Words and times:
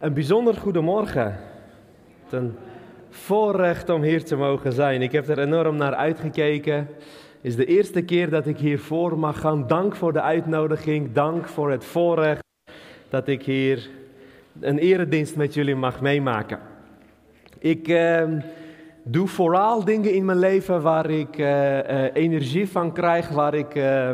Een 0.00 0.14
bijzonder 0.14 0.54
goedemorgen. 0.54 1.36
Het 2.24 2.32
een 2.32 2.56
voorrecht 3.10 3.88
om 3.88 4.02
hier 4.02 4.24
te 4.24 4.36
mogen 4.36 4.72
zijn. 4.72 5.02
Ik 5.02 5.12
heb 5.12 5.28
er 5.28 5.38
enorm 5.38 5.76
naar 5.76 5.94
uitgekeken. 5.94 6.74
Het 6.74 6.86
is 7.40 7.56
de 7.56 7.64
eerste 7.64 8.02
keer 8.02 8.30
dat 8.30 8.46
ik 8.46 8.58
hier 8.58 8.78
voor 8.78 9.18
mag 9.18 9.40
gaan. 9.40 9.66
Dank 9.66 9.96
voor 9.96 10.12
de 10.12 10.20
uitnodiging. 10.20 11.12
Dank 11.12 11.48
voor 11.48 11.70
het 11.70 11.84
voorrecht 11.84 12.42
dat 13.08 13.28
ik 13.28 13.42
hier 13.42 13.90
een 14.60 14.78
eredienst 14.78 15.36
met 15.36 15.54
jullie 15.54 15.74
mag 15.74 16.00
meemaken. 16.00 16.58
Ik 17.58 17.88
eh, 17.88 18.28
doe 19.02 19.28
vooral 19.28 19.84
dingen 19.84 20.14
in 20.14 20.24
mijn 20.24 20.38
leven 20.38 20.82
waar 20.82 21.10
ik 21.10 21.38
eh, 21.38 22.04
eh, 22.04 22.10
energie 22.14 22.68
van 22.68 22.92
krijg, 22.92 23.28
waar 23.28 23.54
ik 23.54 23.74
eh, 23.74 24.10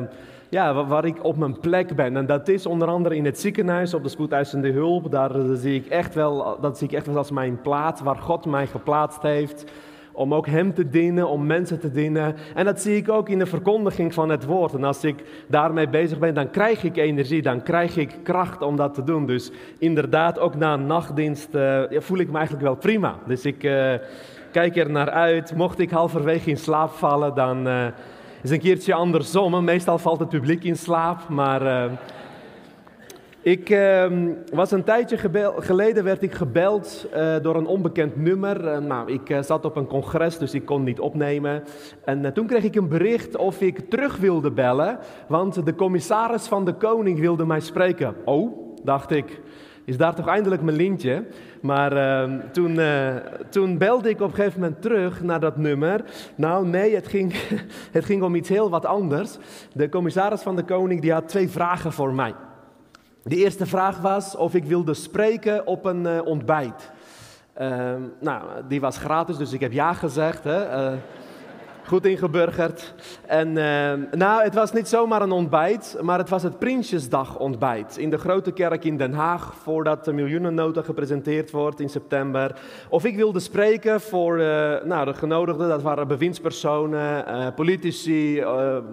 ja, 0.48 0.84
waar 0.86 1.04
ik 1.04 1.24
op 1.24 1.36
mijn 1.36 1.60
plek 1.60 1.96
ben. 1.96 2.16
En 2.16 2.26
dat 2.26 2.48
is 2.48 2.66
onder 2.66 2.88
andere 2.88 3.16
in 3.16 3.24
het 3.24 3.40
ziekenhuis, 3.40 3.94
op 3.94 4.02
de 4.02 4.08
spoedeisende 4.08 4.72
hulp. 4.72 5.10
Daar 5.10 5.32
zie 5.54 5.74
ik 5.74 5.86
echt 5.86 6.14
wel, 6.14 6.58
dat 6.60 6.78
zie 6.78 6.88
ik 6.88 6.94
echt 6.94 7.06
wel 7.06 7.16
als 7.16 7.30
mijn 7.30 7.60
plaats, 7.60 8.00
waar 8.00 8.16
God 8.16 8.46
mij 8.46 8.66
geplaatst 8.66 9.22
heeft. 9.22 9.64
Om 10.12 10.34
ook 10.34 10.46
Hem 10.46 10.74
te 10.74 10.88
dienen, 10.88 11.28
om 11.28 11.46
mensen 11.46 11.80
te 11.80 11.90
dienen. 11.90 12.34
En 12.54 12.64
dat 12.64 12.80
zie 12.80 12.96
ik 12.96 13.08
ook 13.08 13.28
in 13.28 13.38
de 13.38 13.46
verkondiging 13.46 14.14
van 14.14 14.28
het 14.28 14.44
woord. 14.44 14.74
En 14.74 14.84
als 14.84 15.04
ik 15.04 15.24
daarmee 15.48 15.88
bezig 15.88 16.18
ben, 16.18 16.34
dan 16.34 16.50
krijg 16.50 16.84
ik 16.84 16.96
energie, 16.96 17.42
dan 17.42 17.62
krijg 17.62 17.96
ik 17.96 18.16
kracht 18.22 18.62
om 18.62 18.76
dat 18.76 18.94
te 18.94 19.04
doen. 19.04 19.26
Dus 19.26 19.50
inderdaad, 19.78 20.38
ook 20.38 20.54
na 20.54 20.72
een 20.72 20.86
nachtdienst 20.86 21.54
uh, 21.54 21.82
voel 21.90 22.18
ik 22.18 22.30
me 22.30 22.36
eigenlijk 22.36 22.66
wel 22.66 22.76
prima. 22.76 23.14
Dus 23.26 23.44
ik 23.44 23.62
uh, 23.62 23.92
kijk 24.52 24.76
er 24.76 24.90
naar 24.90 25.10
uit. 25.10 25.54
Mocht 25.56 25.78
ik 25.78 25.90
halverwege 25.90 26.50
in 26.50 26.58
slaap 26.58 26.90
vallen, 26.90 27.34
dan... 27.34 27.68
is 28.42 28.50
een 28.50 28.60
keertje 28.60 28.94
andersom. 28.94 29.64
Meestal 29.64 29.98
valt 29.98 30.18
het 30.18 30.28
publiek 30.28 30.64
in 30.64 30.76
slaap, 30.76 31.28
maar 31.28 31.62
uh, 31.62 31.92
ik 33.40 33.70
uh, 33.70 34.06
was 34.52 34.70
een 34.70 34.84
tijdje 34.84 35.18
geleden 35.58 36.04
werd 36.04 36.22
ik 36.22 36.32
gebeld 36.32 37.06
uh, 37.14 37.36
door 37.42 37.56
een 37.56 37.66
onbekend 37.66 38.16
nummer. 38.16 38.82
nou, 38.82 39.12
ik 39.12 39.38
zat 39.40 39.64
op 39.64 39.76
een 39.76 39.86
congres, 39.86 40.38
dus 40.38 40.54
ik 40.54 40.64
kon 40.64 40.84
niet 40.84 41.00
opnemen. 41.00 41.62
En 42.04 42.32
toen 42.32 42.46
kreeg 42.46 42.64
ik 42.64 42.74
een 42.74 42.88
bericht 42.88 43.36
of 43.36 43.60
ik 43.60 43.90
terug 43.90 44.16
wilde 44.16 44.50
bellen, 44.50 44.98
want 45.28 45.66
de 45.66 45.74
commissaris 45.74 46.46
van 46.46 46.64
de 46.64 46.74
koning 46.74 47.20
wilde 47.20 47.46
mij 47.46 47.60
spreken. 47.60 48.14
Oh, 48.24 48.58
dacht 48.82 49.10
ik 49.10 49.40
is 49.86 49.96
daar 49.96 50.14
toch 50.14 50.28
eindelijk 50.28 50.62
mijn 50.62 50.76
lintje. 50.76 51.24
Maar 51.60 51.92
uh, 51.96 52.34
toen, 52.52 52.74
uh, 52.74 53.14
toen 53.48 53.78
belde 53.78 54.08
ik 54.08 54.20
op 54.20 54.28
een 54.28 54.34
gegeven 54.34 54.60
moment 54.60 54.82
terug 54.82 55.22
naar 55.22 55.40
dat 55.40 55.56
nummer. 55.56 56.04
Nou 56.34 56.66
nee, 56.66 56.94
het 56.94 57.08
ging, 57.08 57.34
het 57.96 58.04
ging 58.04 58.22
om 58.22 58.34
iets 58.34 58.48
heel 58.48 58.70
wat 58.70 58.86
anders. 58.86 59.36
De 59.72 59.88
commissaris 59.88 60.42
van 60.42 60.56
de 60.56 60.64
koning 60.64 61.00
die 61.00 61.12
had 61.12 61.28
twee 61.28 61.48
vragen 61.48 61.92
voor 61.92 62.14
mij. 62.14 62.34
De 63.22 63.36
eerste 63.36 63.66
vraag 63.66 63.98
was 64.00 64.36
of 64.36 64.54
ik 64.54 64.64
wilde 64.64 64.94
spreken 64.94 65.66
op 65.66 65.84
een 65.84 66.06
uh, 66.06 66.20
ontbijt. 66.24 66.90
Ehm, 67.54 68.00
nou, 68.20 68.42
die 68.68 68.80
was 68.80 68.98
gratis, 68.98 69.36
dus 69.36 69.52
ik 69.52 69.60
heb 69.60 69.72
ja 69.72 69.92
gezegd. 69.92 70.44
Hè? 70.44 70.90
Goed 71.86 72.06
ingeburgerd. 72.06 72.94
En 73.26 73.48
uh, 73.48 73.92
nou, 74.10 74.42
het 74.42 74.54
was 74.54 74.72
niet 74.72 74.88
zomaar 74.88 75.22
een 75.22 75.32
ontbijt, 75.32 75.98
maar 76.02 76.18
het 76.18 76.28
was 76.28 76.42
het 76.42 76.58
Prinsjesdag 76.58 77.38
ontbijt. 77.38 77.96
In 77.96 78.10
de 78.10 78.18
grote 78.18 78.52
kerk 78.52 78.84
in 78.84 78.96
Den 78.96 79.12
Haag, 79.12 79.54
voordat 79.54 80.04
de 80.04 80.12
miljoenennota 80.12 80.82
gepresenteerd 80.82 81.50
wordt 81.50 81.80
in 81.80 81.88
september. 81.88 82.56
Of 82.88 83.04
ik 83.04 83.16
wilde 83.16 83.40
spreken 83.40 84.00
voor 84.00 84.38
uh, 84.38 84.46
nou, 84.84 85.04
de 85.04 85.14
genodigden, 85.14 85.68
dat 85.68 85.82
waren 85.82 86.08
bewindspersonen, 86.08 87.24
uh, 87.28 87.46
politici, 87.54 88.40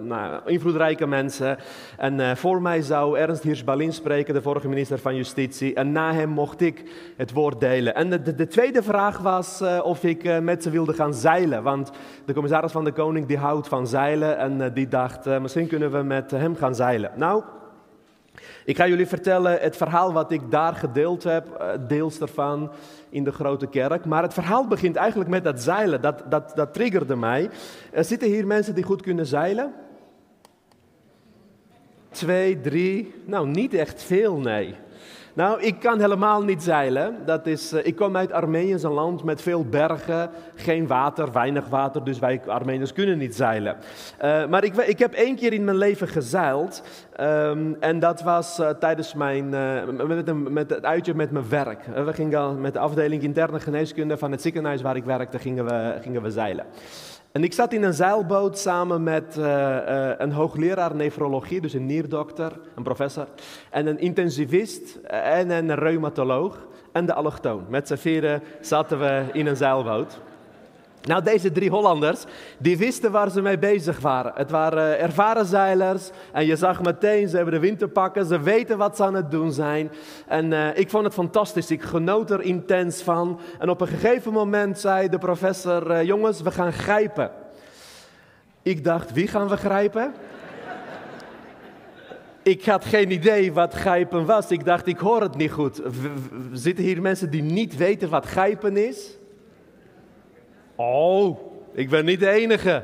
nou, 0.03 0.41
invloedrijke 0.45 1.08
mensen. 1.08 1.58
En 1.97 2.38
voor 2.38 2.61
mij 2.61 2.81
zou 2.81 3.17
Ernst 3.17 3.44
Hirsch-Balin 3.44 3.94
spreken, 3.94 4.33
de 4.33 4.41
vorige 4.41 4.67
minister 4.67 4.99
van 4.99 5.16
Justitie. 5.16 5.73
En 5.73 5.91
na 5.91 6.14
hem 6.14 6.30
mocht 6.30 6.61
ik 6.61 6.83
het 7.17 7.31
woord 7.31 7.59
delen. 7.59 7.95
En 7.95 8.09
de, 8.09 8.36
de 8.36 8.47
tweede 8.47 8.83
vraag 8.83 9.17
was 9.17 9.64
of 9.83 10.03
ik 10.03 10.41
met 10.41 10.64
ze 10.64 10.69
wilde 10.69 10.94
gaan 10.94 11.14
zeilen, 11.14 11.64
want 11.64 11.91
de 12.25 12.33
commissaris 12.33 12.71
van 12.71 12.83
de 12.84 12.92
koning 12.92 13.26
die 13.26 13.38
houdt 13.38 13.67
van 13.67 13.88
zeilen 13.88 14.38
en 14.38 14.60
uh, 14.60 14.66
die 14.73 14.88
dacht, 14.88 15.27
uh, 15.27 15.39
misschien 15.39 15.67
kunnen 15.67 15.92
we 15.92 16.02
met 16.02 16.32
hem 16.32 16.55
gaan 16.55 16.76
zeilen. 16.76 17.11
Nou, 17.16 17.44
ik 18.66 18.77
ga 18.77 18.88
jullie 18.88 19.08
vertellen 19.08 19.60
het 19.60 19.77
verhaal 19.77 20.14
wat 20.14 20.32
ik 20.32 20.52
daar 20.52 20.76
gedeeld 20.76 21.23
heb, 21.23 21.48
uh, 21.61 21.88
deels 21.88 22.20
ervan 22.20 22.72
in 23.10 23.23
de 23.23 23.32
grote 23.32 23.67
kerk. 23.67 24.05
Maar 24.05 24.23
het 24.23 24.33
verhaal 24.33 24.67
begint 24.67 24.95
eigenlijk 24.95 25.30
met 25.30 25.43
dat 25.43 25.61
zeilen, 25.61 26.02
dat, 26.02 26.23
dat, 26.30 26.52
dat 26.55 26.73
triggerde 26.73 27.16
mij. 27.16 27.49
Er 27.92 28.04
zitten 28.04 28.27
hier 28.27 28.48
mensen 28.48 28.76
die 28.76 28.83
goed 28.83 29.02
kunnen 29.02 29.26
zeilen? 29.26 29.73
Twee, 32.10 32.61
drie, 32.61 33.16
nou 33.26 33.48
niet 33.48 33.73
echt 33.73 34.04
veel, 34.04 34.38
nee. 34.38 34.76
Nou, 35.36 35.61
ik 35.61 35.80
kan 35.80 35.99
helemaal 35.99 36.44
niet 36.44 36.64
zeilen. 36.64 37.16
Dat 37.26 37.45
is, 37.45 37.73
uh, 37.73 37.86
ik 37.86 37.95
kom 37.95 38.17
uit 38.17 38.32
Armenië, 38.32 38.73
een 38.73 38.92
land 38.92 39.23
met 39.23 39.42
veel 39.42 39.66
bergen, 39.66 40.30
geen 40.55 40.88
water, 40.88 41.32
weinig 41.32 41.67
water, 41.67 42.04
dus 42.04 42.20
wij 42.20 42.42
Armeniërs 42.45 42.94
kunnen 42.94 43.17
niet 43.17 43.36
zeilen. 43.36 43.76
Uh, 44.23 44.45
maar 44.45 44.64
ik, 44.64 44.76
ik, 44.76 44.99
heb 44.99 45.14
één 45.14 45.36
keer 45.36 45.54
in 45.54 45.64
mijn 45.64 45.77
leven 45.77 46.08
gezeild 46.08 46.83
um, 47.20 47.77
en 47.80 47.99
dat 47.99 48.22
was 48.22 48.60
uh, 48.60 48.70
tijdens 48.70 49.14
mijn, 49.14 49.49
met, 50.08 50.49
met, 50.49 50.70
het 50.70 50.86
uitje 50.86 51.14
met 51.14 51.32
mijn 51.32 51.49
werk. 51.49 51.86
we 52.05 52.14
gingen 52.14 52.61
met 52.61 52.73
de 52.73 52.80
afdeling 52.80 53.23
interne 53.23 53.60
geneeskunde 53.60 54.17
van 54.17 54.32
het 54.32 54.42
ziekenhuis 54.42 54.82
waar 54.82 54.95
ik 54.95 55.04
werkte, 55.04 55.39
gingen 55.39 55.66
we, 55.66 55.98
gingen 56.02 56.22
we 56.22 56.32
zeilen. 56.32 56.66
En 57.33 57.44
ik 57.44 57.54
zat 57.54 57.73
in 57.73 57.83
een 57.83 57.94
zeilboot 57.94 58.58
samen 58.58 59.04
met 59.04 59.36
uh, 59.38 59.45
uh, 59.45 60.11
een 60.17 60.32
hoogleraar 60.32 60.95
nefrologie, 60.95 61.61
dus 61.61 61.73
een 61.73 61.86
nierdokter, 61.86 62.60
een 62.76 62.83
professor, 62.83 63.27
en 63.70 63.88
een 63.88 63.99
intensivist 63.99 64.95
en 65.08 65.49
een 65.49 65.76
reumatoloog 65.76 66.67
en 66.92 67.05
de 67.05 67.14
allochtoon. 67.14 67.66
Met 67.70 67.88
z'n 67.88 67.95
vieren 67.95 68.42
zaten 68.61 68.99
we 68.99 69.26
in 69.32 69.48
een 69.48 69.55
zeilboot. 69.55 70.20
Nou, 71.03 71.23
deze 71.23 71.52
drie 71.52 71.69
Hollanders, 71.69 72.23
die 72.58 72.77
wisten 72.77 73.11
waar 73.11 73.30
ze 73.30 73.41
mee 73.41 73.58
bezig 73.58 73.99
waren. 73.99 74.31
Het 74.36 74.52
waren 74.52 74.99
ervaren 74.99 75.45
zeilers 75.45 76.09
en 76.31 76.45
je 76.45 76.55
zag 76.55 76.81
meteen, 76.81 77.30
ze 77.30 77.36
hebben 77.36 77.53
de 77.53 77.59
wind 77.59 77.80
te 77.80 77.87
pakken, 77.87 78.25
ze 78.25 78.41
weten 78.41 78.77
wat 78.77 78.95
ze 78.95 79.03
aan 79.03 79.13
het 79.13 79.31
doen 79.31 79.52
zijn. 79.52 79.92
En 80.27 80.52
uh, 80.52 80.77
ik 80.77 80.89
vond 80.89 81.03
het 81.03 81.13
fantastisch, 81.13 81.71
ik 81.71 81.81
genoot 81.81 82.31
er 82.31 82.42
intens 82.42 83.02
van. 83.02 83.39
En 83.59 83.69
op 83.69 83.81
een 83.81 83.87
gegeven 83.87 84.33
moment 84.33 84.80
zei 84.80 85.09
de 85.09 85.17
professor, 85.17 85.92
uh, 85.92 86.03
jongens, 86.03 86.42
we 86.42 86.52
gaan 86.52 86.73
grijpen. 86.73 87.31
Ik 88.61 88.83
dacht, 88.83 89.13
wie 89.13 89.27
gaan 89.27 89.47
we 89.47 89.58
grijpen? 89.58 90.13
Ik 92.43 92.65
had 92.65 92.86
geen 92.86 93.11
idee 93.11 93.53
wat 93.53 93.73
grijpen 93.73 94.25
was. 94.25 94.52
Ik 94.52 94.65
dacht, 94.65 94.87
ik 94.87 94.97
hoor 94.97 95.21
het 95.21 95.36
niet 95.36 95.52
goed. 95.52 95.81
Zitten 96.52 96.83
hier 96.83 97.02
mensen 97.02 97.30
die 97.30 97.42
niet 97.42 97.77
weten 97.77 98.09
wat 98.09 98.25
grijpen 98.25 98.77
is? 98.77 99.17
Oh, 100.76 101.39
ik 101.73 101.89
ben 101.89 102.06
niet 102.06 102.20
de 102.20 102.30
enige. 102.30 102.84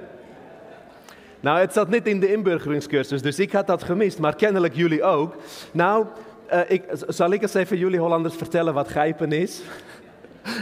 Nou, 1.40 1.60
het 1.60 1.74
zat 1.74 1.90
niet 1.90 2.08
in 2.08 2.20
de 2.20 2.32
inburgeringscursus, 2.32 3.22
dus 3.22 3.40
ik 3.40 3.52
had 3.52 3.68
dat 3.68 3.84
gemist, 3.84 4.20
maar 4.20 4.36
kennelijk 4.36 4.76
jullie 4.76 5.04
ook. 5.04 5.36
Nou, 5.72 6.06
uh, 6.54 6.60
ik, 6.68 6.84
zal 7.08 7.32
ik 7.32 7.42
eens 7.42 7.54
even 7.54 7.78
jullie 7.78 8.00
Hollanders 8.00 8.36
vertellen 8.36 8.74
wat 8.74 8.88
grijpen 8.88 9.32
is? 9.32 9.62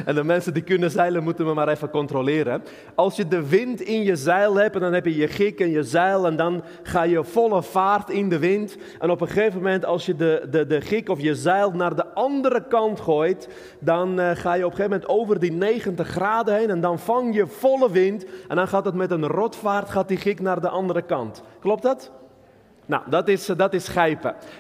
En 0.06 0.16
de 0.16 0.24
mensen 0.24 0.54
die 0.54 0.64
kunnen 0.64 0.92
zeilen 0.92 1.24
moeten 1.24 1.46
me 1.46 1.54
maar 1.54 1.68
even 1.68 1.90
controleren. 1.90 2.64
Als 2.96 3.16
je 3.16 3.28
de 3.28 3.48
wind 3.48 3.82
in 3.82 4.04
je 4.04 4.16
zeil 4.16 4.56
hebt 4.56 4.76
en 4.76 4.82
dan 4.82 4.94
heb 4.94 5.06
je 5.06 5.16
je 5.16 5.28
gik 5.28 5.60
en 5.60 5.70
je 5.70 5.84
zeil 5.84 6.26
en 6.26 6.36
dan 6.36 6.64
ga 6.84 7.04
je 7.04 7.24
volle 7.24 7.64
vaart 7.64 8.10
in 8.10 8.30
de 8.30 8.40
wind. 8.40 8.78
En 9.00 9.10
op 9.10 9.22
een 9.22 9.28
gegeven 9.28 9.58
moment 9.58 9.86
als 9.86 10.06
je 10.06 10.16
de, 10.16 10.48
de, 10.50 10.68
de 10.68 10.82
gik 10.82 11.10
of 11.10 11.22
je 11.22 11.36
zeil 11.36 11.72
naar 11.72 11.96
de 11.96 12.14
andere 12.14 12.68
kant 12.68 13.00
gooit, 13.00 13.50
dan 13.80 14.20
uh, 14.20 14.30
ga 14.34 14.54
je 14.54 14.66
op 14.66 14.72
een 14.72 14.78
gegeven 14.78 15.00
moment 15.00 15.10
over 15.10 15.40
die 15.40 15.52
90 15.52 16.08
graden 16.08 16.56
heen 16.56 16.70
en 16.70 16.82
dan 16.82 17.00
vang 17.00 17.36
je 17.36 17.48
volle 17.48 17.92
wind. 17.92 18.26
En 18.48 18.56
dan 18.56 18.68
gaat 18.68 18.86
het 18.86 18.96
met 18.96 19.12
een 19.12 19.28
rotvaart, 19.28 19.90
gaat 19.90 20.08
die 20.08 20.18
gik 20.18 20.40
naar 20.40 20.62
de 20.62 20.70
andere 20.70 21.02
kant. 21.02 21.44
Klopt 21.60 21.84
dat? 21.84 22.12
Nou, 22.86 23.04
dat 23.10 23.28
is, 23.28 23.46
dat 23.46 23.74
is. 23.74 23.94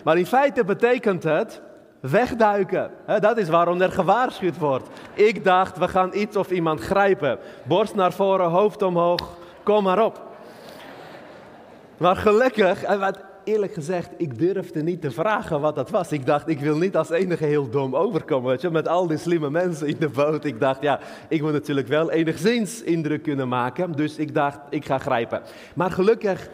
Maar 0.04 0.18
in 0.18 0.26
feite 0.26 0.64
betekent 0.64 1.24
het 1.24 1.62
Wegduiken. 2.00 2.92
dat 3.20 3.38
is 3.38 3.50
waarom 3.50 3.82
er 3.82 3.92
gewaarschuwd 3.92 4.58
wordt. 4.58 4.90
Ik 5.14 5.44
dacht, 5.44 5.78
we 5.78 5.88
gaan 5.88 6.12
iets 6.14 6.36
of 6.36 6.52
iemand 6.52 6.82
grijpen. 6.82 7.40
Borst 7.64 7.96
naar 7.96 8.14
voren, 8.14 8.50
hoofd 8.50 8.82
omhoog, 8.82 9.38
kom 9.64 9.84
maar 9.84 10.06
op. 10.06 10.26
Maar 11.98 12.16
gelukkig, 12.16 12.84
en 12.84 13.00
eerlijk 13.48 13.74
gezegd, 13.74 14.10
ik 14.18 14.38
durfde 14.38 14.84
niet 14.84 15.02
te 15.02 15.12
vragen 15.12 15.62
wat 15.62 15.76
dat 15.76 15.90
was. 15.90 16.12
Ik 16.12 16.26
dacht, 16.26 16.48
ik 16.48 16.60
wil 16.60 16.78
niet 16.78 16.98
als 16.98 17.10
enige 17.10 17.46
heel 17.46 17.70
dom 17.70 17.96
overkomen. 17.96 18.50
Weet 18.50 18.62
je, 18.62 18.70
met 18.70 18.88
al 18.88 19.08
die 19.08 19.18
slimme 19.18 19.50
mensen 19.50 19.88
in 19.88 19.96
de 20.00 20.10
boot. 20.10 20.46
Ik 20.46 20.60
dacht, 20.60 20.82
ja, 20.82 21.00
ik 21.30 21.42
moet 21.42 21.52
natuurlijk 21.52 21.88
wel 21.88 22.12
enigszins 22.12 22.82
indruk 22.82 23.24
kunnen 23.24 23.48
maken. 23.48 23.92
Dus 23.92 24.18
ik 24.18 24.34
dacht, 24.34 24.60
ik 24.70 24.86
ga 24.86 24.98
grijpen. 24.98 25.42
Maar 25.74 25.92
gelukkig 25.92 26.50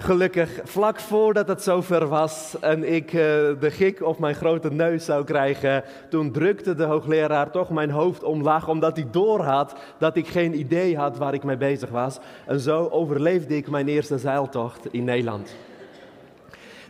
Gelukkig, 0.00 0.60
vlak 0.64 1.00
voordat 1.00 1.48
het 1.48 1.62
zover 1.62 2.08
was 2.08 2.56
en 2.60 2.94
ik 2.94 3.12
uh, 3.12 3.20
de 3.60 3.70
gik 3.70 4.02
op 4.02 4.18
mijn 4.18 4.34
grote 4.34 4.70
neus 4.72 5.04
zou 5.04 5.24
krijgen, 5.24 5.84
toen 6.10 6.32
drukte 6.32 6.74
de 6.74 6.84
hoogleraar 6.84 7.50
toch 7.50 7.70
mijn 7.70 7.90
hoofd 7.90 8.22
omlaag, 8.22 8.68
omdat 8.68 8.96
hij 8.96 9.06
doorhad 9.10 9.74
dat 9.98 10.16
ik 10.16 10.28
geen 10.28 10.58
idee 10.58 10.96
had 10.96 11.16
waar 11.16 11.34
ik 11.34 11.44
mee 11.44 11.56
bezig 11.56 11.88
was. 11.88 12.18
En 12.46 12.60
zo 12.60 12.88
overleefde 12.90 13.56
ik 13.56 13.70
mijn 13.70 13.88
eerste 13.88 14.18
zeiltocht 14.18 14.92
in 14.92 15.04
Nederland. 15.04 15.56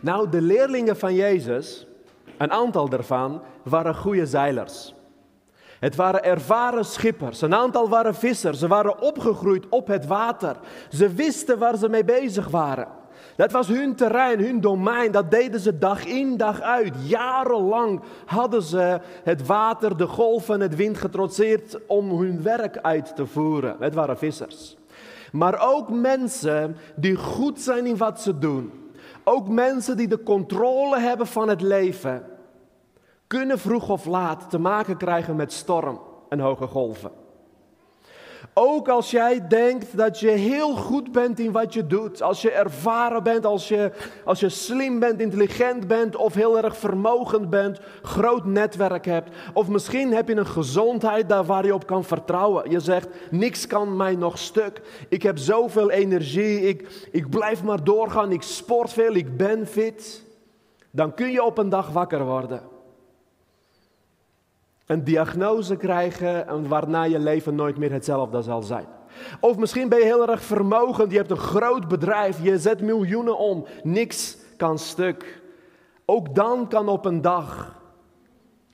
Nou, 0.01 0.29
de 0.29 0.41
leerlingen 0.41 0.97
van 0.97 1.13
Jezus, 1.13 1.87
Een 2.37 2.51
aantal 2.51 2.89
daarvan 2.89 3.41
waren 3.63 3.95
goede 3.95 4.25
zeilers. 4.25 4.93
Het 5.79 5.95
waren 5.95 6.23
ervaren 6.23 6.85
schippers. 6.85 7.41
Een 7.41 7.55
aantal 7.55 7.89
waren 7.89 8.15
vissers. 8.15 8.59
Ze 8.59 8.67
waren 8.67 9.01
opgegroeid 9.01 9.65
op 9.69 9.87
het 9.87 10.07
water. 10.07 10.55
Ze 10.89 11.13
wisten 11.13 11.59
waar 11.59 11.77
ze 11.77 11.89
mee 11.89 12.03
bezig 12.03 12.47
waren. 12.47 12.98
Dat 13.39 13.51
was 13.51 13.67
hun 13.67 13.95
terrein, 13.95 14.39
hun 14.39 14.61
domein. 14.61 15.11
Dat 15.11 15.31
deden 15.31 15.59
ze 15.59 15.77
dag 15.77 16.05
in, 16.05 16.37
dag 16.37 16.61
uit. 16.61 16.93
Jarenlang 17.07 18.01
hadden 18.25 18.61
ze 18.61 18.99
het 19.23 19.45
water, 19.45 19.97
de 19.97 20.07
golven, 20.07 20.59
het 20.59 20.75
wind 20.75 20.97
getrotseerd 20.97 21.79
om 21.87 22.19
hun 22.19 22.41
werk 22.43 22.77
uit 22.77 23.15
te 23.15 23.25
voeren. 23.25 23.75
Het 23.79 23.93
waren 23.93 24.17
vissers. 24.17 24.77
Maar 25.31 25.73
ook 25.73 25.89
mensen 25.89 26.75
die 26.95 27.15
goed 27.15 27.61
zijn 27.61 27.85
in 27.85 27.97
wat 27.97 28.21
ze 28.21 28.37
doen. 28.37 28.71
Ook 29.23 29.47
mensen 29.47 29.97
die 29.97 30.07
de 30.07 30.23
controle 30.23 30.99
hebben 30.99 31.27
van 31.27 31.49
het 31.49 31.61
leven. 31.61 32.23
Kunnen 33.27 33.59
vroeg 33.59 33.89
of 33.89 34.05
laat 34.05 34.49
te 34.49 34.59
maken 34.59 34.97
krijgen 34.97 35.35
met 35.35 35.53
storm 35.53 35.99
en 36.29 36.39
hoge 36.39 36.67
golven. 36.67 37.11
Ook 38.53 38.87
als 38.87 39.11
jij 39.11 39.47
denkt 39.47 39.97
dat 39.97 40.19
je 40.19 40.29
heel 40.29 40.75
goed 40.75 41.11
bent 41.11 41.39
in 41.39 41.51
wat 41.51 41.73
je 41.73 41.87
doet, 41.87 42.21
als 42.21 42.41
je 42.41 42.51
ervaren 42.51 43.23
bent, 43.23 43.45
als 43.45 43.67
je, 43.67 43.91
als 44.25 44.39
je 44.39 44.49
slim 44.49 44.99
bent, 44.99 45.21
intelligent 45.21 45.87
bent 45.87 46.15
of 46.15 46.33
heel 46.33 46.63
erg 46.63 46.77
vermogend 46.77 47.49
bent, 47.49 47.79
groot 48.01 48.45
netwerk 48.45 49.05
hebt. 49.05 49.35
Of 49.53 49.67
misschien 49.67 50.13
heb 50.13 50.27
je 50.27 50.35
een 50.35 50.45
gezondheid 50.45 51.29
daar 51.29 51.45
waar 51.45 51.65
je 51.65 51.73
op 51.73 51.85
kan 51.85 52.03
vertrouwen. 52.03 52.69
Je 52.69 52.79
zegt, 52.79 53.07
niks 53.31 53.67
kan 53.67 53.95
mij 53.95 54.15
nog 54.15 54.37
stuk. 54.37 54.81
Ik 55.09 55.23
heb 55.23 55.37
zoveel 55.37 55.89
energie, 55.89 56.61
ik, 56.61 57.07
ik 57.11 57.29
blijf 57.29 57.63
maar 57.63 57.83
doorgaan, 57.83 58.31
ik 58.31 58.41
sport 58.41 58.93
veel, 58.93 59.13
ik 59.13 59.37
ben 59.37 59.67
fit. 59.67 60.23
Dan 60.91 61.13
kun 61.13 61.31
je 61.31 61.43
op 61.43 61.57
een 61.57 61.69
dag 61.69 61.89
wakker 61.89 62.25
worden 62.25 62.68
een 64.89 65.03
diagnose 65.03 65.75
krijgen 65.75 66.67
waarna 66.67 67.03
je 67.03 67.19
leven 67.19 67.55
nooit 67.55 67.77
meer 67.77 67.91
hetzelfde 67.91 68.41
zal 68.41 68.61
zijn. 68.61 68.85
Of 69.39 69.57
misschien 69.57 69.89
ben 69.89 69.97
je 69.99 70.03
heel 70.05 70.29
erg 70.29 70.41
vermogend, 70.41 71.11
je 71.11 71.17
hebt 71.17 71.31
een 71.31 71.37
groot 71.37 71.87
bedrijf, 71.87 72.43
je 72.43 72.59
zet 72.59 72.81
miljoenen 72.81 73.37
om, 73.37 73.65
niks 73.83 74.37
kan 74.57 74.79
stuk. 74.79 75.41
Ook 76.05 76.35
dan 76.35 76.67
kan 76.67 76.87
op 76.87 77.05
een 77.05 77.21
dag 77.21 77.79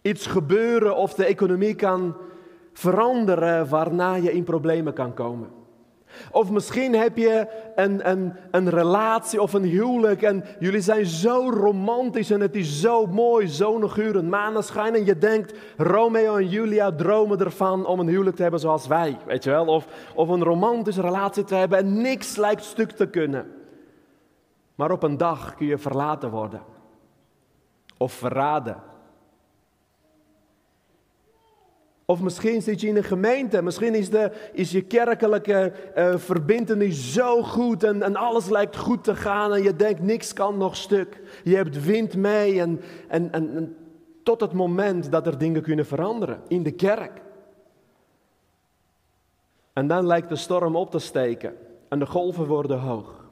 iets 0.02 0.26
gebeuren 0.28 0.96
of 0.96 1.14
de 1.14 1.26
economie 1.26 1.76
kan 1.76 2.16
veranderen 2.74 3.70
waarna 3.70 4.16
je 4.16 4.34
in 4.34 4.44
problemen 4.44 4.94
kan 4.94 5.14
komen. 5.14 5.50
Of 6.32 6.52
misschien 6.52 6.96
heb 6.96 7.18
je 7.18 7.48
een, 7.76 8.10
een, 8.10 8.34
een 8.52 8.70
relatie 8.70 9.42
of 9.42 9.54
een 9.54 9.64
huwelijk 9.64 10.22
en 10.22 10.44
jullie 10.60 10.82
zijn 10.82 11.06
zo 11.06 11.50
romantisch 11.50 12.32
en 12.32 12.42
het 12.42 12.56
is 12.56 12.80
zo 12.82 13.06
mooi, 13.06 13.48
zonnegurend 13.48 14.30
maneschijn. 14.30 14.96
En 14.96 15.06
je 15.06 15.18
denkt, 15.18 15.54
Romeo 15.78 16.36
en 16.36 16.50
Julia 16.50 16.92
dromen 16.92 17.40
ervan 17.40 17.86
om 17.86 18.00
een 18.00 18.08
huwelijk 18.08 18.36
te 18.36 18.42
hebben 18.42 18.60
zoals 18.60 18.88
wij, 18.88 19.18
weet 19.26 19.44
je 19.44 19.50
wel. 19.50 19.66
Of, 19.66 19.86
of 20.16 20.30
een 20.30 20.44
romantische 20.44 21.02
relatie 21.02 21.44
te 21.44 21.56
hebben 21.56 21.78
en 21.78 22.02
niks 22.02 22.36
lijkt 22.36 22.64
stuk 22.64 22.92
te 22.92 23.06
kunnen. 23.06 23.52
Maar 24.76 24.92
op 24.92 25.04
een 25.04 25.18
dag 25.18 25.56
kun 25.56 25.68
je 25.68 25.78
verlaten 25.78 26.30
worden. 26.30 26.62
Of 27.98 28.14
verraden 28.14 28.94
Of 32.06 32.22
misschien 32.22 32.62
zit 32.62 32.82
je 32.82 32.88
in 32.88 32.96
een 32.96 33.04
gemeente, 33.04 33.62
misschien 33.62 33.96
is, 33.96 34.10
de, 34.10 34.32
is 34.54 34.72
je 34.72 34.82
kerkelijke 34.82 35.72
uh, 35.98 36.92
zo 36.92 37.44
goed 37.44 37.84
en, 37.84 38.04
en, 38.04 38.16
alles 38.16 38.50
lijkt 38.50 38.76
goed 38.76 39.04
te 39.04 39.16
gaan 39.16 39.54
en 39.54 39.64
je 39.64 39.76
denkt 39.76 40.02
niks 40.02 40.34
kan 40.34 40.58
nog 40.58 40.76
stuk. 40.76 41.22
Je 41.44 41.56
hebt 41.56 41.86
wind 41.86 42.16
mee 42.16 42.62
en, 42.62 42.82
en, 43.08 43.32
en 43.32 43.76
tot 44.24 44.42
het 44.42 44.54
moment 44.54 45.12
dat 45.12 45.28
er 45.28 45.38
dingen 45.38 45.62
kunnen 45.62 45.86
veranderen 45.86 46.42
in 46.48 46.64
de 46.64 46.72
kerk. 46.72 47.22
En 49.74 49.88
dan 49.88 50.06
lijkt 50.06 50.30
de 50.30 50.36
storm 50.36 50.76
op 50.76 50.92
te 50.92 51.00
steken 51.00 51.54
en 51.90 52.00
de 52.00 52.06
golven 52.06 52.48
worden 52.48 52.80
hoog. 52.80 53.26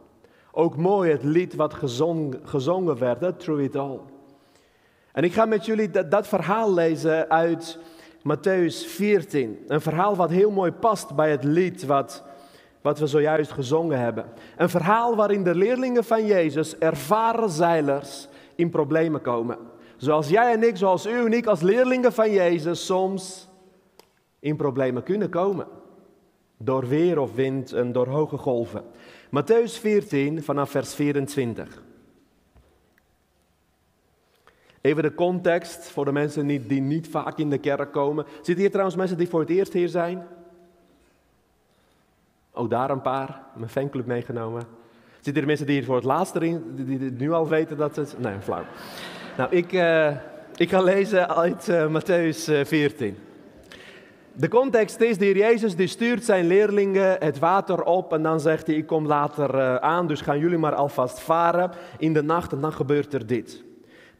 Ook 0.52 0.78
mooi 0.78 1.12
het 1.12 1.24
lied 1.24 1.56
wat 1.56 1.74
gezongen, 2.44 2.98
werd, 2.98 3.40
Through 3.40 3.64
It 3.64 3.76
All. 3.76 4.00
En 5.12 5.24
ik 5.24 5.34
ga 5.34 5.46
met 5.46 5.66
jullie 5.66 5.90
dat, 5.90 6.12
dat 6.12 6.28
verhaal 6.28 6.74
lezen 6.74 7.30
uit 7.30 7.80
Matthäus 8.24 8.86
14. 8.86 9.64
Een 9.68 9.82
verhaal 9.82 10.16
wat 10.16 10.30
heel 10.30 10.52
mooi 10.52 10.72
past 10.72 11.16
bij 11.16 11.32
het 11.32 11.44
lied 11.44 11.86
wat, 11.86 12.24
wat 12.82 13.00
we 13.00 13.08
zojuist 13.08 13.52
gezongen 13.52 14.00
hebben. 14.00 14.26
Een 14.58 14.70
verhaal 14.70 15.16
waarin 15.16 15.44
de 15.44 15.56
leerlingen 15.56 16.04
van 16.04 16.26
Jezus, 16.26 16.78
ervaren 16.78 17.50
zeilers, 17.50 18.28
in 18.56 18.70
problemen 18.70 19.22
komen. 19.22 19.58
Zoals 19.98 20.30
jij 20.30 20.54
en 20.54 20.68
ik, 20.68 20.78
zoals 20.78 21.06
u 21.06 21.26
en 21.26 21.34
ik 21.34 21.46
als 21.46 21.62
leerlingen 21.62 22.14
van 22.14 22.32
Jezus 22.32 22.86
soms 22.86 23.50
in 24.40 24.56
problemen 24.56 25.04
kunnen 25.04 25.30
komen. 25.30 25.68
Door 26.58 26.88
weer 26.88 27.20
of 27.20 27.36
wind 27.36 27.74
en 27.74 27.92
door 27.92 28.08
hoge 28.08 28.38
golven. 28.38 28.84
Matthäus 29.28 29.80
14 29.80 30.44
vanaf 30.44 30.70
vers 30.70 30.96
24. 30.96 31.84
Even 34.84 35.04
de 35.04 35.14
context 35.14 35.90
voor 35.90 36.06
de 36.06 36.12
mensen 36.12 36.48
die, 36.48 36.82
niet 36.82 37.08
vaak 37.08 37.38
in 37.38 37.50
de 37.50 37.58
kerk 37.58 37.92
komen. 37.92 38.26
Zitten 38.36 38.58
hier 38.58 38.70
trouwens 38.70 38.96
mensen 38.96 39.18
die 39.18 39.28
voor 39.28 39.40
het 39.40 39.50
eerst 39.50 39.74
hier 39.74 39.88
zijn? 39.88 40.28
Ook 42.52 42.70
daar 42.70 42.90
een 42.90 43.02
paar, 43.02 43.42
mijn 43.56 43.70
fanclub 43.70 44.06
meegenomen. 44.06 44.64
Zitten 45.20 45.42
er 45.42 45.48
mensen 45.48 45.66
die 45.66 45.76
hier 45.76 45.86
voor 45.86 45.96
het 45.96 46.04
laatst 46.04 46.36
erin, 46.36 46.64
die, 46.76 47.12
nu 47.12 47.32
al 47.32 47.48
weten 47.48 47.78
dat 47.78 47.96
het... 47.96 48.16
Nee, 48.20 48.34
flauw. 48.40 48.64
Nou, 49.38 49.56
ik, 49.56 49.72
uh, 49.72 50.10
ik 50.56 50.70
ga 50.70 50.82
lezen 50.82 51.36
uit 51.36 51.68
uh, 51.68 51.88
Matthäus 51.88 52.68
14. 52.68 53.08
Eh, 53.08 53.14
de 54.34 54.48
context 54.48 55.02
is, 55.02 55.18
de 55.18 55.26
heer 55.26 55.38
Jezus 55.38 55.76
die 55.76 55.88
stuurt 55.88 56.24
zijn 56.24 56.48
leerlingen 56.48 57.16
het 57.20 57.40
water 57.40 57.84
op 57.84 58.14
en 58.14 58.24
dan 58.24 58.40
zegt 58.40 58.68
hij, 58.68 58.76
ik 58.76 58.88
kom 58.88 59.08
later 59.08 59.80
aan, 59.80 60.08
dus 60.08 60.22
gaan 60.22 60.40
jullie 60.40 60.58
maar 60.58 60.76
alvast 60.76 61.20
varen 61.20 61.72
in 61.98 62.14
de 62.14 62.24
nacht 62.24 62.52
en 62.52 62.62
dan 62.62 62.74
gebeurt 62.74 63.14
er 63.14 63.28
dit. 63.28 63.64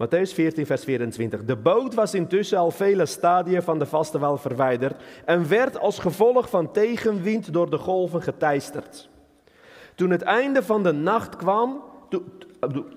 Matthäus 0.04 0.34
14, 0.34 0.66
vers 0.66 0.84
24. 0.84 1.46
De 1.46 1.56
boot 1.56 1.94
was 1.94 2.14
intussen 2.14 2.58
al 2.58 2.72
vele 2.72 3.06
stadia 3.06 3.62
van 3.62 3.80
de 3.80 3.86
vaste 3.86 4.20
wal 4.20 4.38
verwijderd 4.38 5.04
en 5.26 5.48
werd 5.48 5.80
als 5.80 6.00
gevolg 6.00 6.50
van 6.50 6.72
tegenwind 6.72 7.54
door 7.54 7.70
de 7.70 7.78
golven 7.78 8.22
geteisterd. 8.22 9.10
Toen 9.96 10.10
het 10.10 10.22
einde 10.22 10.64
van 10.64 10.84
de 10.84 10.92
nacht 10.92 11.36
kwam, 11.36 11.84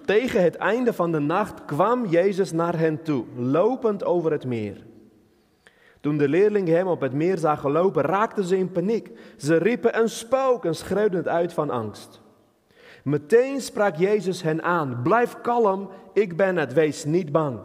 tegen 0.04 0.42
het 0.42 0.56
einde 0.56 0.92
van 0.92 1.12
de 1.12 1.18
nacht 1.18 1.64
kwam 1.64 2.06
Jezus 2.06 2.52
naar 2.52 2.78
hen 2.78 3.02
toe, 3.02 3.24
lopend 3.36 4.04
over 4.04 4.32
het 4.32 4.44
meer. 4.44 4.76
Toen 6.00 6.16
de 6.16 6.28
leerlingen 6.28 6.76
hem 6.76 6.86
op 6.86 7.00
het 7.00 7.12
meer 7.12 7.38
zagen 7.38 7.70
lopen, 7.70 8.02
raakten 8.02 8.44
ze 8.44 8.58
in 8.58 8.72
paniek. 8.72 9.10
Ze 9.36 9.56
riepen 9.56 9.98
een 9.98 10.08
spook 10.08 10.64
en 10.64 10.74
schreeuwden 10.74 11.18
het 11.18 11.28
uit 11.28 11.52
van 11.52 11.70
angst. 11.70 12.24
Meteen 13.06 13.60
sprak 13.60 13.96
Jezus 13.96 14.42
hen 14.42 14.62
aan: 14.62 15.00
Blijf 15.02 15.40
kalm, 15.40 15.88
ik 16.12 16.36
ben 16.36 16.56
het, 16.56 16.72
wees 16.72 17.04
niet 17.04 17.32
bang. 17.32 17.58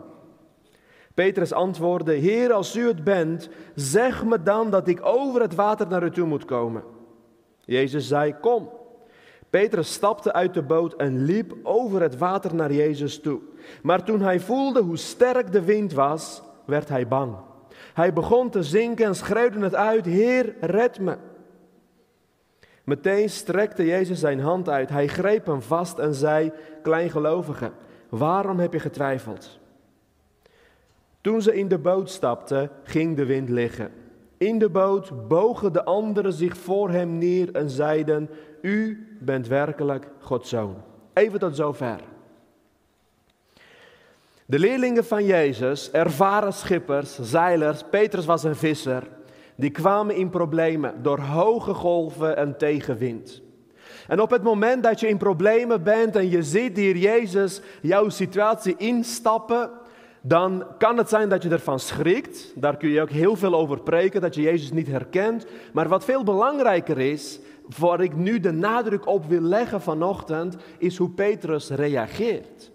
Petrus 1.14 1.54
antwoordde: 1.54 2.14
Heer, 2.14 2.54
als 2.54 2.76
u 2.76 2.88
het 2.88 3.04
bent, 3.04 3.50
zeg 3.76 4.26
me 4.26 4.44
dan 4.44 4.70
dat 4.70 4.88
ik 4.88 5.06
over 5.06 5.42
het 5.42 5.56
water 5.56 5.88
naar 5.88 6.04
u 6.04 6.12
toe 6.12 6.28
moet 6.28 6.46
komen. 6.46 6.84
Jezus 7.60 8.08
zei: 8.08 8.36
Kom. 8.42 8.70
Petrus 9.50 9.94
stapte 9.94 10.34
uit 10.34 10.54
de 10.54 10.64
boot 10.64 10.94
en 10.94 11.24
liep 11.24 11.54
over 11.64 12.02
het 12.02 12.18
water 12.18 12.56
naar 12.56 12.74
Jezus 12.74 13.20
toe. 13.20 13.40
Maar 13.82 14.04
toen 14.04 14.22
hij 14.22 14.40
voelde 14.40 14.82
hoe 14.82 14.98
sterk 14.98 15.52
de 15.52 15.64
wind 15.64 15.94
was, 15.94 16.42
werd 16.66 16.90
hij 16.90 17.08
bang. 17.08 17.36
Hij 17.94 18.14
begon 18.14 18.50
te 18.50 18.64
zinken 18.64 19.06
en 19.06 19.16
schreeuwde 19.16 19.60
het 19.60 19.76
uit: 19.76 20.06
Heer, 20.06 20.56
red 20.60 21.00
me. 21.00 21.18
Meteen 22.92 23.30
strekte 23.30 23.86
Jezus 23.86 24.20
zijn 24.20 24.40
hand 24.40 24.70
uit. 24.70 24.90
Hij 24.90 25.08
greep 25.08 25.46
hem 25.46 25.62
vast 25.62 25.98
en 25.98 26.14
zei: 26.14 26.52
Kleingelovige, 26.82 27.72
waarom 28.10 28.60
heb 28.60 28.74
je 28.74 28.80
getwijfeld? 28.80 29.60
Toen 31.22 31.42
ze 31.42 31.56
in 31.56 31.68
de 31.68 31.78
boot 31.78 32.10
stapten, 32.10 32.70
ging 32.84 33.16
de 33.16 33.26
wind 33.26 33.50
liggen. 33.50 33.92
In 34.38 34.60
de 34.60 34.70
boot 34.70 35.28
bogen 35.28 35.74
de 35.74 35.84
anderen 35.84 36.34
zich 36.34 36.58
voor 36.58 36.90
hem 36.90 37.18
neer 37.18 37.56
en 37.56 37.70
zeiden: 37.70 38.30
U 38.62 39.08
bent 39.20 39.48
werkelijk 39.48 40.08
Gods 40.20 40.50
zoon. 40.50 40.76
Even 41.14 41.40
tot 41.40 41.56
zover. 41.56 42.00
De 44.46 44.60
leerlingen 44.60 45.06
van 45.06 45.26
Jezus, 45.26 45.92
ervaren 45.92 46.54
schippers, 46.54 47.20
zeilers, 47.22 47.84
Petrus 47.90 48.26
was 48.26 48.44
een 48.44 48.56
visser 48.56 49.08
die 49.56 49.72
kwamen 49.72 50.16
in 50.16 50.30
problemen 50.30 51.04
door 51.04 51.20
hoge 51.20 51.74
golven 51.74 52.38
en 52.38 52.58
tegenwind. 52.58 53.42
En 54.08 54.22
op 54.22 54.30
het 54.30 54.44
moment 54.44 54.84
dat 54.84 55.00
je 55.00 55.08
in 55.08 55.18
problemen 55.18 55.84
bent 55.84 56.16
en 56.16 56.30
je 56.30 56.44
ziet 56.44 56.78
hier 56.78 56.98
Jezus 56.98 57.62
jouw 57.82 58.10
situatie 58.10 58.76
instappen, 58.78 59.70
dan 60.22 60.66
kan 60.78 60.98
het 60.98 61.10
zijn 61.10 61.30
dat 61.30 61.44
je 61.44 61.50
ervan 61.50 61.80
schrikt. 61.80 62.54
Daar 62.56 62.78
kun 62.78 62.90
je 62.90 63.02
ook 63.02 63.10
heel 63.10 63.36
veel 63.36 63.56
over 63.56 63.82
preken, 63.82 64.22
dat 64.22 64.36
je 64.36 64.42
Jezus 64.42 64.72
niet 64.72 64.88
herkent. 64.88 65.46
Maar 65.74 65.88
wat 65.88 66.06
veel 66.06 66.24
belangrijker 66.24 67.00
is, 67.00 67.40
waar 67.78 68.02
ik 68.02 68.16
nu 68.16 68.40
de 68.40 68.52
nadruk 68.52 69.08
op 69.08 69.26
wil 69.26 69.42
leggen 69.42 69.82
vanochtend, 69.82 70.56
is 70.78 70.98
hoe 70.98 71.10
Petrus 71.10 71.70
reageert. 71.70 72.72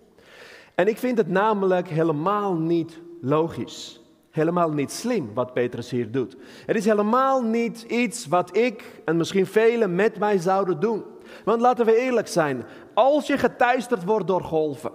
En 0.75 0.89
ik 0.89 0.99
vind 0.99 1.19
het 1.19 1.29
namelijk 1.29 1.89
helemaal 1.89 2.55
niet 2.55 3.01
logisch. 3.21 4.01
Helemaal 4.37 4.71
niet 4.71 4.93
slim 4.93 5.31
wat 5.35 5.53
Petrus 5.53 5.91
hier 5.91 6.11
doet. 6.11 6.37
Het 6.67 6.77
is 6.77 6.85
helemaal 6.85 7.43
niet 7.43 7.83
iets 7.83 8.27
wat 8.27 8.57
ik 8.57 9.01
en 9.05 9.17
misschien 9.17 9.47
velen 9.47 9.95
met 9.95 10.19
mij 10.19 10.39
zouden 10.39 10.81
doen. 10.81 11.05
Want 11.45 11.61
laten 11.61 11.87
we 11.87 11.97
eerlijk 11.97 12.29
zijn, 12.29 12.65
als 12.95 13.27
je 13.27 13.39
geteisterd 13.39 14.05
wordt 14.05 14.27
door 14.27 14.43
golven, 14.43 14.91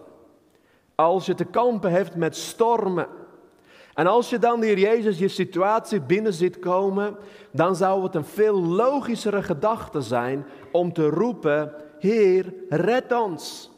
als 0.96 1.26
je 1.26 1.36
te 1.36 1.46
kampen 1.46 1.92
hebt 1.92 2.16
met 2.16 2.36
stormen, 2.36 3.08
en 3.94 4.08
als 4.08 4.30
je 4.30 4.40
dan, 4.40 4.60
de 4.60 4.66
Heer 4.66 4.80
Jezus, 4.80 5.18
je 5.18 5.28
situatie 5.28 6.02
binnen 6.02 6.34
ziet 6.34 6.60
komen, 6.60 7.18
dan 7.52 7.76
zou 7.76 8.04
het 8.04 8.16
een 8.16 8.26
veel 8.26 8.62
logischere 8.62 9.44
gedachte 9.44 10.02
zijn 10.02 10.46
om 10.72 10.94
te 10.94 11.10
roepen, 11.10 11.74
Heer, 12.00 12.54
red 12.70 13.12
ons. 13.12 13.72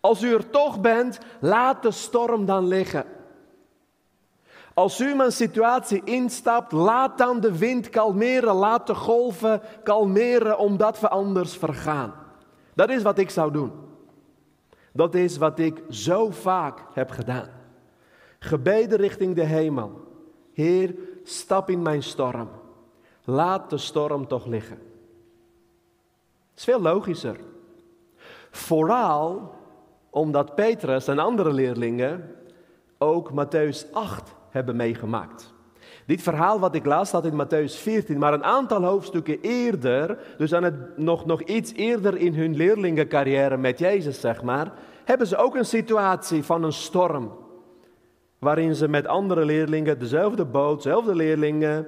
Als 0.00 0.22
u 0.22 0.34
er 0.34 0.50
toch 0.50 0.80
bent, 0.80 1.18
laat 1.40 1.82
de 1.82 1.90
storm 1.90 2.44
dan 2.44 2.66
liggen. 2.66 3.04
Als 4.78 5.00
u 5.00 5.14
mijn 5.14 5.32
situatie 5.32 6.02
instapt, 6.04 6.72
laat 6.72 7.18
dan 7.18 7.40
de 7.40 7.58
wind 7.58 7.88
kalmeren, 7.88 8.54
laat 8.54 8.86
de 8.86 8.94
golven 8.94 9.60
kalmeren, 9.82 10.58
omdat 10.58 11.00
we 11.00 11.08
anders 11.08 11.56
vergaan. 11.56 12.14
Dat 12.74 12.90
is 12.90 13.02
wat 13.02 13.18
ik 13.18 13.30
zou 13.30 13.52
doen. 13.52 13.72
Dat 14.92 15.14
is 15.14 15.36
wat 15.36 15.58
ik 15.58 15.82
zo 15.90 16.30
vaak 16.30 16.80
heb 16.92 17.10
gedaan. 17.10 17.48
Gebeden 18.38 18.98
richting 18.98 19.34
de 19.34 19.42
hemel. 19.42 20.00
Heer, 20.52 20.94
stap 21.22 21.70
in 21.70 21.82
mijn 21.82 22.02
storm. 22.02 22.48
Laat 23.24 23.70
de 23.70 23.78
storm 23.78 24.26
toch 24.26 24.46
liggen. 24.46 24.78
Het 26.50 26.58
is 26.58 26.64
veel 26.64 26.80
logischer. 26.80 27.40
Vooral 28.50 29.54
omdat 30.10 30.54
Petrus 30.54 31.08
en 31.08 31.18
andere 31.18 31.52
leerlingen 31.52 32.34
ook 32.98 33.30
Matthäus 33.30 33.92
8 33.92 34.36
hebben 34.50 34.76
meegemaakt. 34.76 35.56
Dit 36.06 36.22
verhaal 36.22 36.60
wat 36.60 36.74
ik 36.74 36.84
las 36.84 37.08
staat 37.08 37.24
in 37.24 37.46
Matthäus 37.46 37.74
14, 37.74 38.18
maar 38.18 38.32
een 38.32 38.44
aantal 38.44 38.84
hoofdstukken 38.84 39.40
eerder, 39.40 40.18
dus 40.36 40.54
aan 40.54 40.62
het, 40.62 40.98
nog, 40.98 41.26
nog 41.26 41.42
iets 41.42 41.72
eerder 41.72 42.16
in 42.16 42.34
hun 42.34 42.56
leerlingencarrière 42.56 43.56
met 43.56 43.78
Jezus, 43.78 44.20
zeg 44.20 44.42
maar, 44.42 44.72
hebben 45.04 45.26
ze 45.26 45.36
ook 45.36 45.56
een 45.56 45.64
situatie 45.64 46.44
van 46.44 46.62
een 46.62 46.72
storm. 46.72 47.32
Waarin 48.38 48.74
ze 48.74 48.88
met 48.88 49.06
andere 49.06 49.44
leerlingen, 49.44 49.98
dezelfde 49.98 50.44
boot, 50.44 50.82
dezelfde 50.82 51.14
leerlingen, 51.14 51.86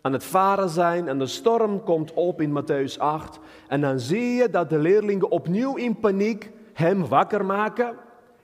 aan 0.00 0.12
het 0.12 0.24
varen 0.24 0.68
zijn 0.68 1.08
en 1.08 1.18
de 1.18 1.26
storm 1.26 1.82
komt 1.82 2.12
op 2.12 2.40
in 2.40 2.62
Matthäus 2.62 2.98
8. 2.98 3.38
En 3.68 3.80
dan 3.80 4.00
zie 4.00 4.34
je 4.34 4.50
dat 4.50 4.70
de 4.70 4.78
leerlingen 4.78 5.30
opnieuw 5.30 5.76
in 5.76 6.00
paniek 6.00 6.50
hem 6.72 7.06
wakker 7.06 7.44
maken. 7.44 7.94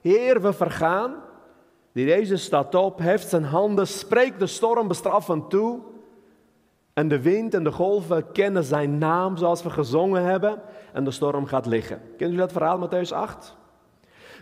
Heer, 0.01 0.41
we 0.41 0.53
vergaan. 0.53 1.22
Die 1.93 2.05
Jezus 2.05 2.43
staat 2.43 2.75
op, 2.75 2.99
heft 2.99 3.29
zijn 3.29 3.43
handen, 3.43 3.87
spreekt 3.87 4.39
de 4.39 4.47
storm 4.47 4.87
bestraffend 4.87 5.49
toe. 5.49 5.79
En 6.93 7.07
de 7.07 7.21
wind 7.21 7.53
en 7.53 7.63
de 7.63 7.71
golven 7.71 8.31
kennen 8.31 8.63
zijn 8.63 8.97
naam, 8.97 9.37
zoals 9.37 9.63
we 9.63 9.69
gezongen 9.69 10.23
hebben. 10.23 10.61
En 10.93 11.03
de 11.03 11.11
storm 11.11 11.45
gaat 11.45 11.65
liggen. 11.65 11.97
Kennen 11.97 12.17
jullie 12.17 12.37
dat 12.37 12.51
verhaal, 12.51 12.87
Matthäus 12.87 13.13
8? 13.13 13.55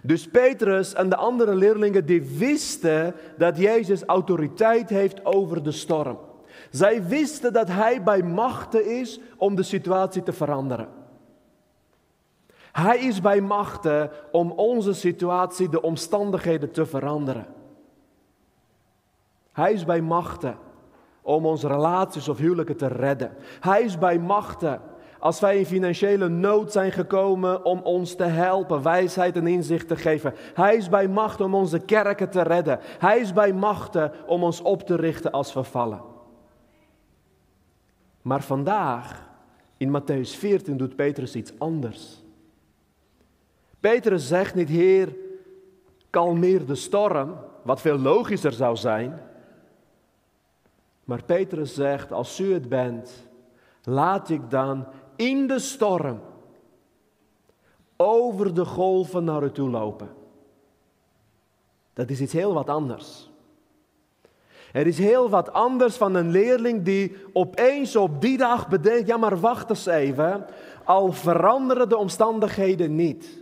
Dus 0.03 0.27
Petrus 0.27 0.93
en 0.93 1.09
de 1.09 1.15
andere 1.15 1.55
leerlingen 1.55 2.05
die 2.05 2.37
wisten 2.37 3.15
dat 3.37 3.57
Jezus 3.57 4.03
autoriteit 4.03 4.89
heeft 4.89 5.25
over 5.25 5.63
de 5.63 5.71
storm. 5.71 6.17
Zij 6.69 7.07
wisten 7.07 7.53
dat 7.53 7.67
hij 7.67 8.03
bij 8.03 8.23
machten 8.23 8.85
is 8.99 9.19
om 9.37 9.55
de 9.55 9.63
situatie 9.63 10.23
te 10.23 10.33
veranderen. 10.33 11.00
Hij 12.71 12.97
is 12.97 13.21
bij 13.21 13.41
machten 13.41 14.11
om 14.31 14.51
onze 14.51 14.93
situatie, 14.93 15.69
de 15.69 15.81
omstandigheden 15.81 16.71
te 16.71 16.85
veranderen. 16.85 17.45
Hij 19.51 19.73
is 19.73 19.85
bij 19.85 20.01
machten 20.01 20.57
om 21.21 21.45
onze 21.45 21.67
relaties 21.67 22.29
of 22.29 22.37
huwelijken 22.37 22.77
te 22.77 22.87
redden. 22.87 23.31
Hij 23.59 23.81
is 23.81 23.97
bij 23.97 24.19
machten 24.19 24.81
als 25.19 25.39
wij 25.39 25.57
in 25.57 25.65
financiële 25.65 26.27
nood 26.27 26.71
zijn 26.71 26.91
gekomen 26.91 27.65
om 27.65 27.79
ons 27.79 28.15
te 28.15 28.23
helpen, 28.23 28.83
wijsheid 28.83 29.35
en 29.35 29.47
inzicht 29.47 29.87
te 29.87 29.95
geven. 29.95 30.33
Hij 30.53 30.75
is 30.75 30.89
bij 30.89 31.07
machten 31.07 31.45
om 31.45 31.55
onze 31.55 31.79
kerken 31.79 32.29
te 32.29 32.41
redden. 32.41 32.79
Hij 32.81 33.19
is 33.19 33.33
bij 33.33 33.53
machten 33.53 34.11
om 34.27 34.43
ons 34.43 34.61
op 34.61 34.81
te 34.81 34.95
richten 34.95 35.31
als 35.31 35.53
we 35.53 35.63
vallen. 35.63 36.01
Maar 38.21 38.41
vandaag, 38.41 39.29
in 39.77 40.01
Matthäus 40.01 40.37
14, 40.37 40.77
doet 40.77 40.95
Petrus 40.95 41.35
iets 41.35 41.53
anders. 41.57 42.20
Petrus 43.81 44.27
zegt 44.27 44.55
niet, 44.55 44.69
Heer, 44.69 45.15
kalmeer 46.09 46.65
de 46.65 46.75
storm, 46.75 47.35
wat 47.63 47.81
veel 47.81 47.97
logischer 47.97 48.53
zou 48.53 48.75
zijn. 48.75 49.21
Maar 51.03 51.23
Petrus 51.23 51.73
zegt, 51.73 52.11
als 52.11 52.39
u 52.39 52.53
het 52.53 52.69
bent, 52.69 53.27
laat 53.83 54.29
ik 54.29 54.49
dan 54.49 54.87
in 55.15 55.47
de 55.47 55.59
storm 55.59 56.19
over 57.95 58.53
de 58.53 58.65
golven 58.65 59.23
naar 59.23 59.43
u 59.43 59.51
toe 59.51 59.69
lopen. 59.69 60.09
Dat 61.93 62.09
is 62.09 62.21
iets 62.21 62.33
heel 62.33 62.53
wat 62.53 62.69
anders. 62.69 63.29
Er 64.73 64.87
is 64.87 64.97
heel 64.97 65.29
wat 65.29 65.53
anders 65.53 65.95
van 65.95 66.15
een 66.15 66.31
leerling 66.31 66.83
die 66.83 67.15
opeens 67.33 67.95
op 67.95 68.21
die 68.21 68.37
dag 68.37 68.67
bedenkt, 68.67 69.07
ja 69.07 69.17
maar 69.17 69.39
wacht 69.39 69.69
eens 69.69 69.85
even, 69.85 70.45
al 70.83 71.11
veranderen 71.11 71.89
de 71.89 71.97
omstandigheden 71.97 72.95
niet. 72.95 73.40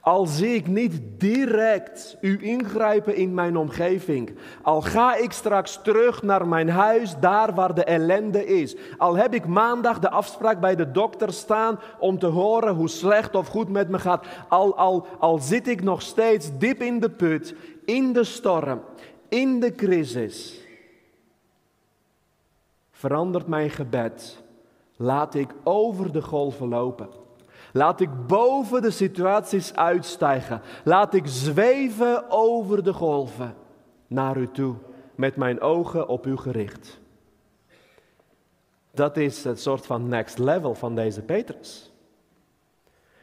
Al 0.00 0.26
zie 0.26 0.54
ik 0.54 0.66
niet 0.66 1.00
direct 1.18 2.16
u 2.20 2.38
ingrijpen 2.42 3.14
in 3.14 3.34
mijn 3.34 3.56
omgeving. 3.56 4.36
Al 4.62 4.80
ga 4.80 5.16
ik 5.16 5.32
straks 5.32 5.82
terug 5.82 6.22
naar 6.22 6.48
mijn 6.48 6.68
huis, 6.68 7.18
daar 7.18 7.54
waar 7.54 7.74
de 7.74 7.84
ellende 7.84 8.46
is. 8.46 8.76
Al 8.98 9.16
heb 9.16 9.34
ik 9.34 9.46
maandag 9.46 9.98
de 9.98 10.10
afspraak 10.10 10.60
bij 10.60 10.76
de 10.76 10.90
dokter 10.90 11.32
staan 11.32 11.80
om 11.98 12.18
te 12.18 12.26
horen 12.26 12.74
hoe 12.74 12.88
slecht 12.88 13.34
of 13.34 13.46
goed 13.46 13.68
met 13.68 13.88
me 13.88 13.98
gaat. 13.98 14.26
Al, 14.48 14.76
al, 14.76 15.06
al 15.18 15.38
zit 15.38 15.68
ik 15.68 15.82
nog 15.82 16.02
steeds 16.02 16.50
diep 16.58 16.82
in 16.82 17.00
de 17.00 17.10
put, 17.10 17.54
in 17.84 18.12
de 18.12 18.24
storm, 18.24 18.80
in 19.28 19.60
de 19.60 19.74
crisis. 19.74 20.60
Verandert 22.90 23.46
mijn 23.46 23.70
gebed. 23.70 24.42
Laat 24.96 25.34
ik 25.34 25.54
over 25.64 26.12
de 26.12 26.22
golven 26.22 26.68
lopen. 26.68 27.08
Laat 27.72 28.00
ik 28.00 28.26
boven 28.26 28.82
de 28.82 28.90
situaties 28.90 29.74
uitstijgen. 29.74 30.60
Laat 30.84 31.14
ik 31.14 31.26
zweven 31.26 32.30
over 32.30 32.82
de 32.84 32.92
golven 32.92 33.54
naar 34.06 34.36
u 34.36 34.50
toe, 34.50 34.74
met 35.14 35.36
mijn 35.36 35.60
ogen 35.60 36.08
op 36.08 36.26
u 36.26 36.36
gericht. 36.36 37.00
Dat 38.90 39.16
is 39.16 39.44
het 39.44 39.60
soort 39.60 39.86
van 39.86 40.08
next 40.08 40.38
level 40.38 40.74
van 40.74 40.94
deze 40.94 41.22
Petrus. 41.22 41.92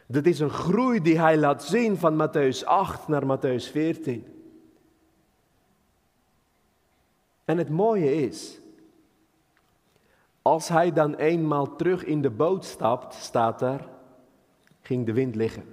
Dit 0.06 0.28
is 0.28 0.40
een 0.40 0.50
groei 0.50 1.02
die 1.02 1.20
hij 1.20 1.38
laat 1.38 1.64
zien 1.64 1.98
van 1.98 2.28
Matthäus 2.28 2.66
8 2.66 3.08
naar 3.08 3.24
Matthäus 3.24 3.72
14. 3.72 4.38
En 7.46 7.58
het 7.58 7.70
mooie 7.70 8.16
is, 8.16 8.60
als 10.42 10.68
hij 10.68 10.94
dan 10.94 11.16
eenmaal 11.16 11.76
terug 11.76 12.04
in 12.04 12.22
de 12.22 12.30
boot 12.30 12.66
stapt, 12.66 13.14
staat 13.14 13.62
er, 13.62 13.88
ging 14.88 15.06
de 15.06 15.14
wind 15.14 15.36
liggen. 15.36 15.64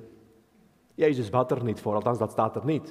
Jezus 0.94 1.30
bad 1.30 1.50
er 1.50 1.64
niet 1.64 1.80
voor, 1.80 1.94
althans 1.94 2.18
dat 2.18 2.30
staat 2.30 2.56
er 2.56 2.64
niet. 2.64 2.90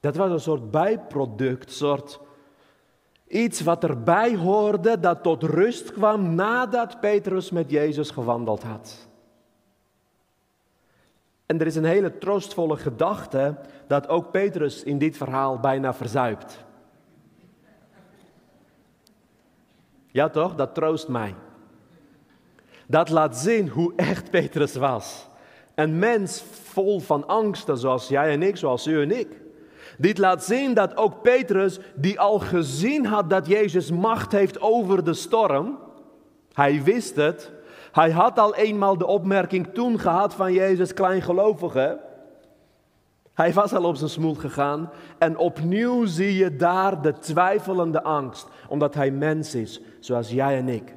Dat 0.00 0.16
was 0.16 0.30
een 0.30 0.40
soort 0.40 0.70
bijproduct, 0.70 1.72
soort 1.72 2.20
iets 3.26 3.60
wat 3.60 3.84
erbij 3.84 4.36
hoorde 4.36 5.00
dat 5.00 5.22
tot 5.22 5.42
rust 5.42 5.92
kwam 5.92 6.34
nadat 6.34 7.00
Petrus 7.00 7.50
met 7.50 7.70
Jezus 7.70 8.10
gewandeld 8.10 8.62
had. 8.62 9.08
En 11.46 11.60
er 11.60 11.66
is 11.66 11.76
een 11.76 11.84
hele 11.84 12.18
troostvolle 12.18 12.76
gedachte 12.76 13.58
dat 13.86 14.08
ook 14.08 14.30
Petrus 14.30 14.82
in 14.82 14.98
dit 14.98 15.16
verhaal 15.16 15.60
bijna 15.60 15.94
verzuipt. 15.94 16.64
Ja 20.06 20.28
toch, 20.28 20.54
dat 20.54 20.74
troost 20.74 21.08
mij. 21.08 21.34
Dat 22.90 23.08
laat 23.08 23.36
zien 23.36 23.68
hoe 23.68 23.92
echt 23.96 24.30
Petrus 24.30 24.74
was. 24.74 25.26
Een 25.74 25.98
mens 25.98 26.44
vol 26.62 27.00
van 27.00 27.26
angsten, 27.26 27.78
zoals 27.78 28.08
jij 28.08 28.30
en 28.30 28.42
ik, 28.42 28.56
zoals 28.56 28.86
u 28.86 29.02
en 29.02 29.18
ik. 29.18 29.28
Dit 29.98 30.18
laat 30.18 30.44
zien 30.44 30.74
dat 30.74 30.96
ook 30.96 31.22
Petrus, 31.22 31.78
die 31.94 32.20
al 32.20 32.38
gezien 32.38 33.06
had 33.06 33.30
dat 33.30 33.46
Jezus 33.46 33.90
macht 33.90 34.32
heeft 34.32 34.60
over 34.60 35.04
de 35.04 35.14
storm, 35.14 35.78
hij 36.52 36.82
wist 36.82 37.16
het. 37.16 37.52
Hij 37.92 38.10
had 38.10 38.38
al 38.38 38.54
eenmaal 38.54 38.98
de 38.98 39.06
opmerking 39.06 39.74
toen 39.74 39.98
gehad 39.98 40.34
van 40.34 40.52
Jezus 40.52 40.94
kleingelovige. 40.94 42.00
Hij 43.34 43.52
was 43.52 43.72
al 43.72 43.84
op 43.84 43.96
zijn 43.96 44.10
smoel 44.10 44.34
gegaan 44.34 44.90
en 45.18 45.36
opnieuw 45.36 46.04
zie 46.04 46.34
je 46.34 46.56
daar 46.56 47.02
de 47.02 47.18
twijfelende 47.18 48.02
angst, 48.02 48.46
omdat 48.68 48.94
hij 48.94 49.10
mens 49.10 49.54
is, 49.54 49.80
zoals 50.00 50.30
jij 50.30 50.56
en 50.56 50.68
ik. 50.68 50.94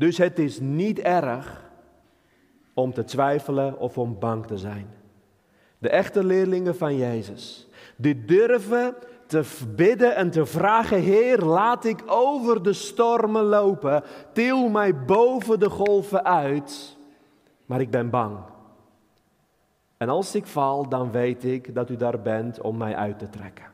Dus 0.00 0.18
het 0.18 0.38
is 0.38 0.60
niet 0.60 0.98
erg 0.98 1.70
om 2.74 2.92
te 2.92 3.04
twijfelen 3.04 3.78
of 3.78 3.98
om 3.98 4.18
bang 4.18 4.46
te 4.46 4.58
zijn. 4.58 4.90
De 5.78 5.88
echte 5.88 6.24
leerlingen 6.24 6.76
van 6.76 6.96
Jezus. 6.96 7.68
Die 7.96 8.24
durven 8.24 8.94
te 9.26 9.42
bidden 9.76 10.14
en 10.16 10.30
te 10.30 10.46
vragen: 10.46 11.00
Heer, 11.00 11.38
laat 11.38 11.84
ik 11.84 12.02
over 12.06 12.62
de 12.62 12.72
stormen 12.72 13.42
lopen. 13.42 14.02
Til 14.32 14.68
mij 14.68 15.04
boven 15.04 15.58
de 15.58 15.70
golven 15.70 16.24
uit. 16.24 16.96
Maar 17.66 17.80
ik 17.80 17.90
ben 17.90 18.10
bang. 18.10 18.38
En 19.96 20.08
als 20.08 20.34
ik 20.34 20.46
val, 20.46 20.88
dan 20.88 21.10
weet 21.10 21.44
ik 21.44 21.74
dat 21.74 21.90
u 21.90 21.96
daar 21.96 22.20
bent 22.20 22.60
om 22.60 22.76
mij 22.76 22.96
uit 22.96 23.18
te 23.18 23.28
trekken. 23.28 23.64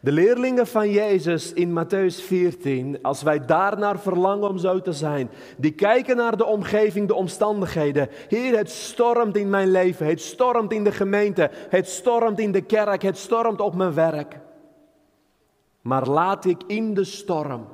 De 0.00 0.12
leerlingen 0.12 0.66
van 0.66 0.90
Jezus 0.90 1.52
in 1.52 1.84
Matthäus 1.84 2.24
14, 2.24 2.98
als 3.02 3.22
wij 3.22 3.44
daarnaar 3.44 3.98
verlangen 3.98 4.48
om 4.48 4.58
zo 4.58 4.80
te 4.80 4.92
zijn, 4.92 5.30
die 5.56 5.72
kijken 5.72 6.16
naar 6.16 6.36
de 6.36 6.44
omgeving, 6.44 7.08
de 7.08 7.14
omstandigheden. 7.14 8.08
Heer, 8.28 8.56
het 8.56 8.70
stormt 8.70 9.36
in 9.36 9.50
mijn 9.50 9.70
leven, 9.70 10.06
het 10.06 10.20
stormt 10.20 10.72
in 10.72 10.84
de 10.84 10.92
gemeente, 10.92 11.50
het 11.68 11.88
stormt 11.88 12.38
in 12.38 12.52
de 12.52 12.60
kerk, 12.60 13.02
het 13.02 13.18
stormt 13.18 13.60
op 13.60 13.74
mijn 13.74 13.94
werk. 13.94 14.38
Maar 15.80 16.08
laat 16.08 16.44
ik 16.44 16.62
in 16.66 16.94
de 16.94 17.04
storm 17.04 17.66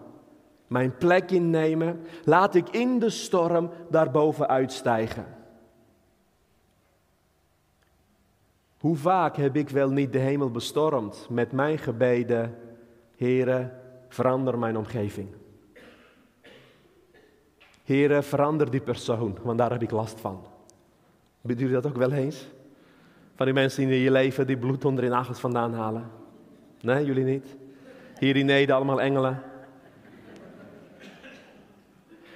mijn 0.67 0.97
plek 0.97 1.31
innemen, 1.31 2.01
laat 2.25 2.55
ik 2.55 2.69
in 2.69 2.99
de 2.99 3.11
storm 3.11 3.71
daarboven 3.91 4.49
uitstijgen. 4.49 5.42
Hoe 8.83 8.97
vaak 8.97 9.37
heb 9.37 9.57
ik 9.57 9.69
wel 9.69 9.91
niet 9.91 10.13
de 10.13 10.19
hemel 10.19 10.51
bestormd 10.51 11.27
met 11.31 11.53
mijn 11.53 11.79
gebeden, 11.79 12.55
Heere, 13.17 13.73
verander 14.09 14.59
mijn 14.59 14.77
omgeving. 14.77 15.29
Heere, 17.85 18.23
verander 18.23 18.71
die 18.71 18.81
persoon, 18.81 19.39
want 19.43 19.59
daar 19.59 19.71
heb 19.71 19.83
ik 19.83 19.91
last 19.91 20.21
van. 20.21 20.47
Bent 21.41 21.61
u 21.61 21.71
dat 21.71 21.87
ook 21.87 21.97
wel 21.97 22.13
eens? 22.13 22.49
Van 23.35 23.47
die 23.47 23.55
mensen 23.55 23.83
in 23.83 23.89
je 23.89 24.11
leven 24.11 24.47
die 24.47 24.59
bloed 24.59 24.85
onder 24.85 25.05
je 25.05 25.11
nagels 25.11 25.41
vandaan 25.41 25.75
halen? 25.75 26.11
Nee, 26.81 27.05
jullie 27.05 27.25
niet? 27.25 27.57
Hier 28.19 28.37
in 28.37 28.47
Nederland 28.47 28.83
allemaal 28.83 29.05
engelen. 29.05 29.43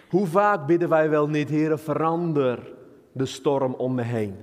Hoe 0.09 0.27
vaak 0.27 0.67
bidden 0.67 0.89
wij 0.89 1.11
wel 1.11 1.29
niet, 1.29 1.49
Heere, 1.49 1.79
verander 1.79 2.73
de 3.13 3.27
storm 3.27 3.75
om 3.75 3.95
me 3.95 4.03
heen. 4.03 4.37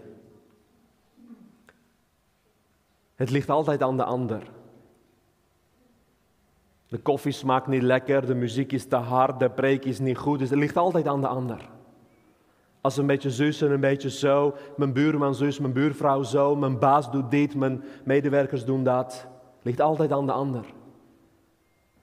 Het 3.24 3.32
ligt 3.32 3.50
altijd 3.50 3.82
aan 3.82 3.98
de 3.98 4.04
ander. 4.04 4.44
De 6.88 6.98
koffie 6.98 7.32
smaakt 7.32 7.68
niet 7.68 7.82
lekker, 7.82 8.26
de 8.26 8.36
muziek 8.36 8.72
is 8.72 8.86
te 8.86 8.96
hard, 8.96 9.40
de 9.40 9.50
preek 9.50 9.86
is 9.86 10.00
niet 10.00 10.18
goed. 10.18 10.40
Dus 10.40 10.50
het 10.50 10.60
ligt 10.60 10.78
altijd 10.78 11.08
aan 11.08 11.22
de 11.22 11.28
ander. 11.28 11.70
Als 12.82 12.98
een 12.98 13.06
beetje 13.06 13.32
zus 13.32 13.62
en 13.62 13.72
een 13.72 13.80
beetje 13.80 14.10
zo, 14.10 14.56
mijn 14.78 14.94
buurman 14.94 15.36
zus, 15.36 15.60
mijn 15.60 15.74
buurvrouw 15.74 16.24
zo, 16.24 16.56
mijn 16.56 16.80
baas 16.80 17.12
doet 17.12 17.32
dit, 17.32 17.56
mijn 17.56 17.84
medewerkers 18.04 18.66
doen 18.66 18.84
dat. 18.84 19.28
ligt 19.62 19.82
altijd 19.82 20.12
aan 20.12 20.26
de 20.26 20.32
ander. 20.32 20.66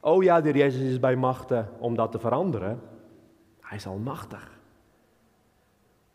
Oh 0.01 0.23
ja, 0.23 0.41
de 0.41 0.53
Jezus 0.53 0.83
is 0.83 1.01
bij 1.01 1.17
machten 1.17 1.69
om 1.79 1.95
dat 1.95 2.13
te 2.13 2.19
veranderen. 2.19 2.81
Hij 3.61 3.77
is 3.77 3.87
almachtig. 3.87 4.59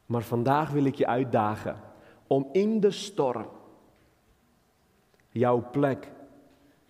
Maar 0.06 0.24
vandaag 0.24 0.72
wil 0.72 0.86
ik 0.86 0.96
je 0.96 1.08
uitdagen 1.08 1.76
om 2.28 2.50
in 2.52 2.80
de 2.80 2.92
storm 2.92 3.46
jouw 5.39 5.68
plek 5.72 6.12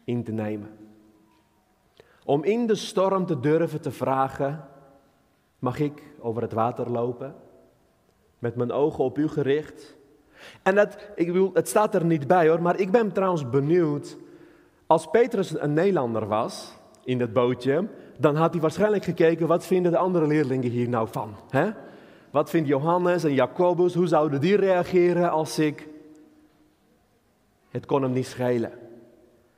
in 0.04 0.24
te 0.24 0.32
nemen. 0.32 0.70
Om 2.26 2.44
in 2.44 2.68
de 2.68 2.76
storm 2.76 3.26
te 3.26 3.40
durven 3.40 3.82
te 3.82 3.92
vragen: 3.92 4.66
mag 5.60 5.80
ik 5.80 6.04
over 6.20 6.42
het 6.42 6.54
water 6.54 6.92
lopen? 6.92 7.36
Met 8.40 8.56
mijn 8.56 8.72
ogen 8.72 9.04
op 9.04 9.18
u 9.18 9.28
gericht. 9.28 9.96
En 10.64 10.76
dat, 10.76 10.98
ik 11.16 11.28
bedoel, 11.28 11.50
het 11.54 11.68
staat 11.68 11.96
er 11.96 12.06
niet 12.06 12.28
bij 12.28 12.48
hoor, 12.48 12.62
maar 12.62 12.80
ik 12.80 12.92
ben 12.92 13.12
trouwens 13.12 13.50
benieuwd. 13.50 14.18
Als 14.88 15.10
Petrus 15.10 15.60
een 15.60 15.74
Nederlander 15.74 16.28
was 16.28 16.78
in 17.04 17.18
dat 17.18 17.34
bootje, 17.34 17.88
dan 18.18 18.36
had 18.36 18.52
hij 18.52 18.62
waarschijnlijk 18.62 19.04
gekeken: 19.04 19.48
wat 19.48 19.66
vinden 19.66 19.92
de 19.92 19.98
andere 19.98 20.28
leerlingen 20.28 20.70
hier 20.70 20.90
nou 20.90 21.08
van? 21.12 21.36
Hè? 21.50 21.70
Wat 22.32 22.50
vindt 22.50 22.68
Johannes 22.68 23.24
en 23.24 23.34
Jacobus? 23.34 23.94
Hoe 23.94 24.08
zouden 24.08 24.42
die 24.42 24.56
reageren 24.56 25.32
als 25.32 25.60
ik 25.60 25.94
het 27.76 27.86
kon 27.86 28.02
hem 28.02 28.12
niet 28.12 28.28
schelen. 28.28 28.72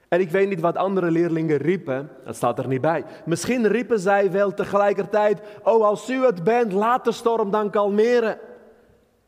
En 0.08 0.20
ik 0.20 0.32
weet 0.32 0.50
niet 0.50 0.60
wat 0.60 0.78
andere 0.78 1.12
leerlingen 1.12 1.58
riepen, 1.58 2.10
dat 2.26 2.36
staat 2.36 2.60
er 2.60 2.68
niet 2.68 2.82
bij. 2.82 3.06
Misschien 3.26 3.68
riepen 3.68 4.00
zij 4.00 4.32
wel 4.32 4.54
tegelijkertijd, 4.54 5.42
oh 5.64 5.86
als 5.86 6.10
u 6.10 6.26
het 6.26 6.44
bent, 6.44 6.72
laat 6.72 7.06
de 7.06 7.12
storm 7.12 7.52
dan 7.52 7.70
kalmeren. 7.70 8.40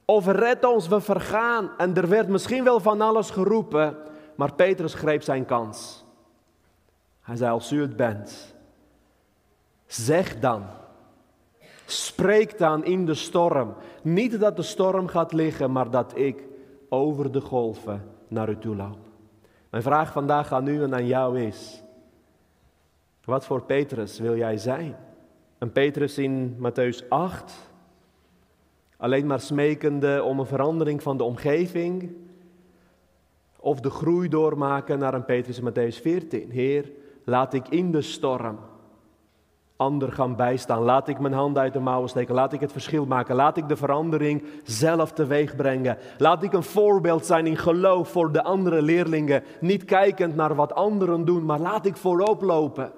Of 0.06 0.28
red 0.28 0.66
ons, 0.66 0.88
we 0.88 1.02
vergaan. 1.02 1.72
En 1.78 1.96
er 1.96 2.10
werd 2.10 2.28
misschien 2.28 2.64
wel 2.64 2.80
van 2.80 3.02
alles 3.02 3.30
geroepen, 3.30 3.98
maar 4.36 4.54
Petrus 4.54 4.94
greep 4.94 5.22
zijn 5.22 5.46
kans. 5.46 6.06
Hij 7.22 7.36
zei, 7.36 7.52
als 7.52 7.72
u 7.72 7.82
het 7.82 7.96
bent, 7.96 8.56
zeg 9.86 10.40
dan, 10.40 10.66
spreek 11.86 12.58
dan 12.58 12.86
in 12.86 13.06
de 13.06 13.14
storm. 13.14 13.74
Niet 14.02 14.40
dat 14.40 14.56
de 14.56 14.62
storm 14.62 15.08
gaat 15.08 15.34
liggen, 15.34 15.72
maar 15.72 15.90
dat 15.90 16.18
ik 16.18 16.44
over 16.90 17.32
de 17.32 17.42
golven 17.42 18.18
naar 18.30 18.50
u 18.50 18.58
toe 18.58 18.76
loop. 18.76 18.98
Mijn 19.70 19.84
vraag 19.84 20.12
vandaag 20.12 20.52
aan 20.54 20.68
u 20.68 20.84
en 20.84 20.94
aan 20.94 21.08
jou 21.08 21.40
is: 21.40 21.84
wat 23.24 23.46
voor 23.46 23.64
Petrus 23.64 24.20
wil 24.20 24.38
jij 24.38 24.58
zijn? 24.58 24.96
Een 25.58 25.72
Petrus 25.72 26.18
in 26.18 26.58
Matthäus 26.58 27.08
8, 27.10 27.72
alleen 28.98 29.28
maar 29.28 29.40
smekende 29.40 30.24
om 30.24 30.40
een 30.40 30.46
verandering 30.46 31.04
van 31.04 31.18
de 31.18 31.24
omgeving, 31.24 32.16
of 33.56 33.80
de 33.80 33.90
groei 33.90 34.30
doormaken 34.30 35.00
naar 35.00 35.14
een 35.14 35.26
Petrus 35.26 35.60
in 35.60 35.70
Matthäus 35.70 36.02
14. 36.02 36.50
Heer, 36.50 36.92
laat 37.24 37.54
ik 37.54 37.68
in 37.68 37.92
de 37.92 38.02
storm 38.02 38.60
ander 39.80 40.12
gaan 40.12 40.36
bijstaan. 40.36 40.82
Laat 40.82 41.08
ik 41.08 41.20
mijn 41.20 41.34
hand 41.34 41.58
uit 41.58 41.74
de 41.74 41.80
mouwen 41.80 42.10
steken. 42.10 42.36
Laat 42.36 42.54
ik 42.54 42.60
het 42.60 42.72
verschil 42.72 43.06
maken. 43.06 43.36
Laat 43.36 43.58
ik 43.58 43.68
de 43.68 43.76
verandering 43.76 44.44
zelf 44.64 45.12
teweeg 45.12 45.56
brengen. 45.56 45.98
Laat 46.18 46.44
ik 46.44 46.54
een 46.54 46.64
voorbeeld 46.64 47.26
zijn 47.26 47.48
in 47.48 47.58
geloof 47.58 48.10
voor 48.10 48.32
de 48.32 48.44
andere 48.44 48.82
leerlingen. 48.82 49.44
Niet 49.60 49.86
kijkend 49.86 50.36
naar 50.36 50.56
wat 50.56 50.74
anderen 50.74 51.26
doen, 51.26 51.46
maar 51.46 51.60
laat 51.60 51.86
ik 51.86 51.98
voorop 51.98 52.42
lopen. 52.42 52.92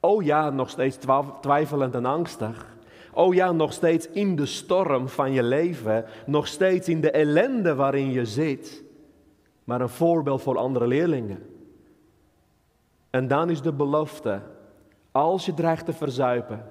Oh 0.00 0.22
ja, 0.22 0.50
nog 0.50 0.70
steeds 0.70 0.98
twijfelend 1.40 1.94
en 1.94 2.06
angstig. 2.06 2.66
Oh 3.12 3.34
ja, 3.34 3.52
nog 3.52 3.72
steeds 3.72 4.08
in 4.08 4.36
de 4.36 4.46
storm 4.46 5.08
van 5.08 5.32
je 5.32 5.42
leven. 5.42 6.04
Nog 6.26 6.46
steeds 6.46 6.88
in 6.88 7.00
de 7.00 7.10
ellende 7.10 7.74
waarin 7.74 8.10
je 8.10 8.24
zit. 8.24 8.82
Maar 9.64 9.80
een 9.80 9.88
voorbeeld 9.88 10.42
voor 10.42 10.58
andere 10.58 10.86
leerlingen. 10.86 11.46
En 13.10 13.28
dan 13.28 13.50
is 13.50 13.62
de 13.62 13.72
belofte 13.72 14.40
als 15.12 15.46
je 15.46 15.54
dreigt 15.54 15.84
te 15.84 15.92
verzuipen, 15.92 16.64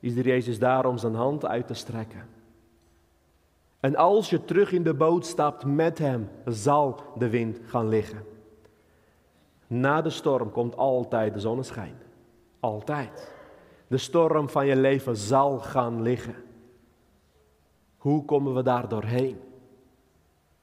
is 0.00 0.14
de 0.14 0.22
Jezus 0.22 0.58
daar 0.58 0.86
om 0.86 0.98
zijn 0.98 1.14
hand 1.14 1.46
uit 1.46 1.66
te 1.66 1.74
strekken. 1.74 2.28
En 3.80 3.96
als 3.96 4.30
je 4.30 4.44
terug 4.44 4.72
in 4.72 4.82
de 4.82 4.94
boot 4.94 5.26
stapt 5.26 5.64
met 5.64 5.98
hem, 5.98 6.28
zal 6.44 7.02
de 7.16 7.28
wind 7.28 7.58
gaan 7.64 7.88
liggen. 7.88 8.24
Na 9.66 10.02
de 10.02 10.10
storm 10.10 10.50
komt 10.50 10.76
altijd 10.76 11.34
de 11.34 11.40
zonneschijn. 11.40 11.94
Altijd. 12.60 13.32
De 13.86 13.98
storm 13.98 14.48
van 14.48 14.66
je 14.66 14.76
leven 14.76 15.16
zal 15.16 15.58
gaan 15.58 16.02
liggen. 16.02 16.34
Hoe 17.96 18.24
komen 18.24 18.54
we 18.54 18.62
daar 18.62 18.88
doorheen? 18.88 19.40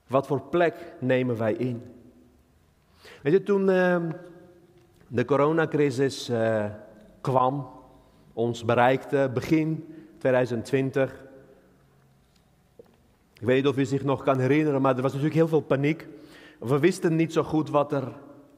Wat 0.08 0.27
voor 0.27 0.41
plek 0.41 0.95
nemen 0.99 1.38
wij 1.38 1.53
in? 1.53 1.84
Weet 3.23 3.34
je, 3.34 3.43
toen 3.43 3.69
uh, 3.69 3.97
de 5.08 5.25
coronacrisis 5.25 6.29
uh, 6.29 6.65
kwam, 7.25 7.67
ons 8.33 8.65
bereikte 8.65 9.31
begin 9.33 9.93
2020. 10.17 11.23
Ik 13.33 13.45
weet 13.47 13.55
niet 13.55 13.67
of 13.67 13.77
u 13.77 13.85
zich 13.85 14.03
nog 14.03 14.23
kan 14.23 14.39
herinneren, 14.39 14.81
maar 14.81 14.95
er 14.95 15.01
was 15.01 15.11
natuurlijk 15.11 15.39
heel 15.39 15.47
veel 15.47 15.61
paniek. 15.61 16.07
We 16.59 16.79
wisten 16.79 17.15
niet 17.15 17.33
zo 17.33 17.43
goed 17.43 17.69
wat 17.69 17.91
er 17.91 18.11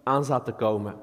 aan 0.04 0.26
zat 0.26 0.46
te 0.46 0.52
komen. 0.52 0.96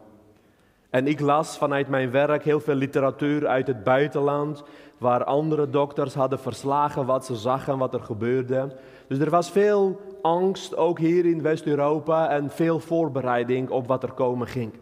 En 0.91 1.07
ik 1.07 1.21
las 1.21 1.59
vanuit 1.59 1.89
mijn 1.89 2.11
werk 2.11 2.45
heel 2.45 2.61
veel 2.61 2.75
literatuur 2.75 3.47
uit 3.47 3.67
het 3.67 3.85
buitenland, 3.85 4.63
waar 4.99 5.25
andere 5.25 5.71
dokters 5.71 6.15
hadden 6.15 6.39
verslagen 6.39 7.07
wat 7.07 7.25
ze 7.25 7.37
zagen 7.37 7.73
en 7.73 7.79
wat 7.79 7.95
er 7.95 8.03
gebeurde. 8.03 8.77
Dus 9.09 9.19
er 9.19 9.31
was 9.31 9.51
veel 9.51 10.01
angst, 10.23 10.77
ook 10.77 10.99
hier 10.99 11.25
in 11.25 11.43
West-Europa, 11.43 12.31
en 12.31 12.51
veel 12.51 12.81
voorbereiding 12.81 13.71
op 13.71 13.87
wat 13.87 14.03
er 14.03 14.13
komen 14.13 14.47
ging. 14.47 14.73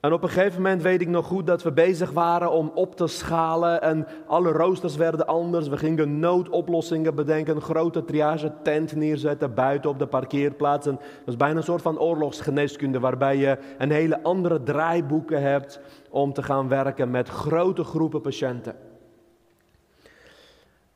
En 0.00 0.12
op 0.12 0.22
een 0.22 0.28
gegeven 0.28 0.62
moment 0.62 0.82
weet 0.82 1.00
ik 1.00 1.08
nog 1.08 1.26
goed 1.26 1.46
dat 1.46 1.62
we 1.62 1.72
bezig 1.72 2.10
waren 2.10 2.50
om 2.50 2.70
op 2.74 2.96
te 2.96 3.06
schalen 3.06 3.82
en 3.82 4.06
alle 4.26 4.52
roosters 4.52 4.96
werden 4.96 5.26
anders. 5.26 5.68
We 5.68 5.76
gingen 5.76 6.18
noodoplossingen 6.18 7.14
bedenken, 7.14 7.54
een 7.54 7.62
grote 7.62 8.04
triage 8.04 8.52
tent 8.62 8.94
neerzetten 8.94 9.54
buiten 9.54 9.90
op 9.90 9.98
de 9.98 10.06
parkeerplaats. 10.06 10.86
En 10.86 10.94
dat 10.94 11.26
is 11.26 11.36
bijna 11.36 11.56
een 11.56 11.62
soort 11.62 11.82
van 11.82 11.98
oorlogsgeneeskunde 11.98 13.00
waarbij 13.00 13.36
je 13.36 13.58
een 13.78 13.90
hele 13.90 14.22
andere 14.22 14.62
draaiboeken 14.62 15.42
hebt 15.42 15.80
om 16.10 16.32
te 16.32 16.42
gaan 16.42 16.68
werken 16.68 17.10
met 17.10 17.28
grote 17.28 17.84
groepen 17.84 18.20
patiënten. 18.20 18.74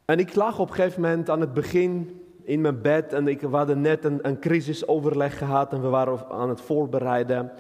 En 0.05 0.19
ik 0.19 0.35
lag 0.35 0.59
op 0.59 0.69
een 0.69 0.75
gegeven 0.75 1.01
moment 1.01 1.31
aan 1.31 1.41
het 1.41 1.55
begin 1.55 2.21
in 2.43 2.61
mijn 2.61 2.83
bed 2.83 3.13
en 3.13 3.29
ik, 3.29 3.41
we 3.41 3.57
hadden 3.57 3.81
net 3.81 4.05
een, 4.05 4.19
een 4.23 4.39
crisisoverleg 4.39 5.39
gehad 5.39 5.73
en 5.73 5.83
we 5.83 5.89
waren 5.89 6.31
aan 6.31 6.49
het 6.49 6.61
voorbereiden. 6.61 7.51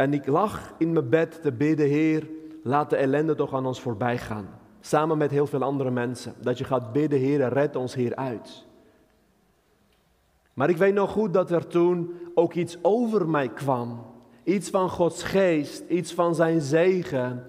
En 0.00 0.14
ik 0.14 0.26
lag 0.26 0.72
in 0.78 0.92
mijn 0.92 1.08
bed 1.08 1.42
te 1.42 1.52
bidden, 1.52 1.86
Heer, 1.86 2.28
laat 2.62 2.90
de 2.90 2.96
ellende 2.96 3.34
toch 3.34 3.54
aan 3.54 3.66
ons 3.66 3.80
voorbij 3.80 4.18
gaan. 4.18 4.48
Samen 4.80 5.18
met 5.18 5.30
heel 5.30 5.46
veel 5.46 5.62
andere 5.62 5.90
mensen. 5.90 6.34
Dat 6.40 6.58
je 6.58 6.64
gaat 6.64 6.92
bidden, 6.92 7.18
Heer, 7.18 7.48
red 7.48 7.76
ons 7.76 7.94
hier 7.94 8.16
uit. 8.16 8.64
Maar 10.54 10.68
ik 10.68 10.76
weet 10.76 10.94
nog 10.94 11.10
goed 11.10 11.34
dat 11.34 11.50
er 11.50 11.66
toen 11.66 12.12
ook 12.34 12.54
iets 12.54 12.78
over 12.82 13.28
mij 13.28 13.48
kwam. 13.48 14.06
Iets 14.44 14.70
van 14.70 14.90
Gods 14.90 15.22
geest, 15.22 15.82
iets 15.88 16.14
van 16.14 16.34
zijn 16.34 16.60
zegen. 16.60 17.46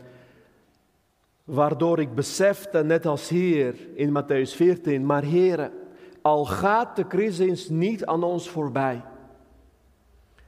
Waardoor 1.43 1.99
ik 1.99 2.15
besefte, 2.15 2.83
net 2.83 3.05
als 3.05 3.29
hier 3.29 3.75
in 3.93 4.23
Matthäus 4.23 4.55
14, 4.55 5.05
maar 5.05 5.23
Heer, 5.23 5.71
al 6.21 6.45
gaat 6.45 6.95
de 6.95 7.07
crisis 7.07 7.69
niet 7.69 8.05
aan 8.05 8.23
ons 8.23 8.49
voorbij. 8.49 9.01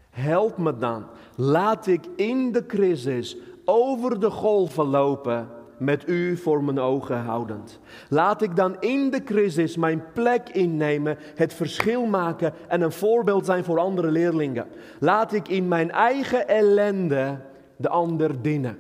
Help 0.10 0.58
me 0.58 0.78
dan. 0.78 1.06
Laat 1.36 1.88
ik 1.88 2.06
in 2.16 2.52
de 2.52 2.66
crisis 2.66 3.38
over 3.66 4.20
de 4.20 4.30
golven 4.30 4.86
lopen 4.86 5.48
met 5.78 6.08
u 6.08 6.38
voor 6.38 6.64
mijn 6.64 6.80
ogen 6.80 7.18
houdend. 7.18 7.80
Laat 8.10 8.42
ik 8.42 8.56
dan 8.56 8.76
in 8.80 9.10
de 9.10 9.24
crisis 9.24 9.78
mijn 9.78 10.04
plek 10.14 10.50
innemen, 10.50 11.18
het 11.36 11.54
verschil 11.54 12.06
maken 12.06 12.54
en 12.68 12.82
een 12.82 12.92
voorbeeld 12.92 13.46
zijn 13.46 13.64
voor 13.64 13.80
andere 13.80 14.12
leerlingen. 14.12 14.68
Laat 15.00 15.34
ik 15.34 15.48
in 15.48 15.68
mijn 15.68 15.92
eigen 15.92 16.48
ellende 16.48 17.40
de 17.76 17.90
ander 17.90 18.42
dienen. 18.42 18.78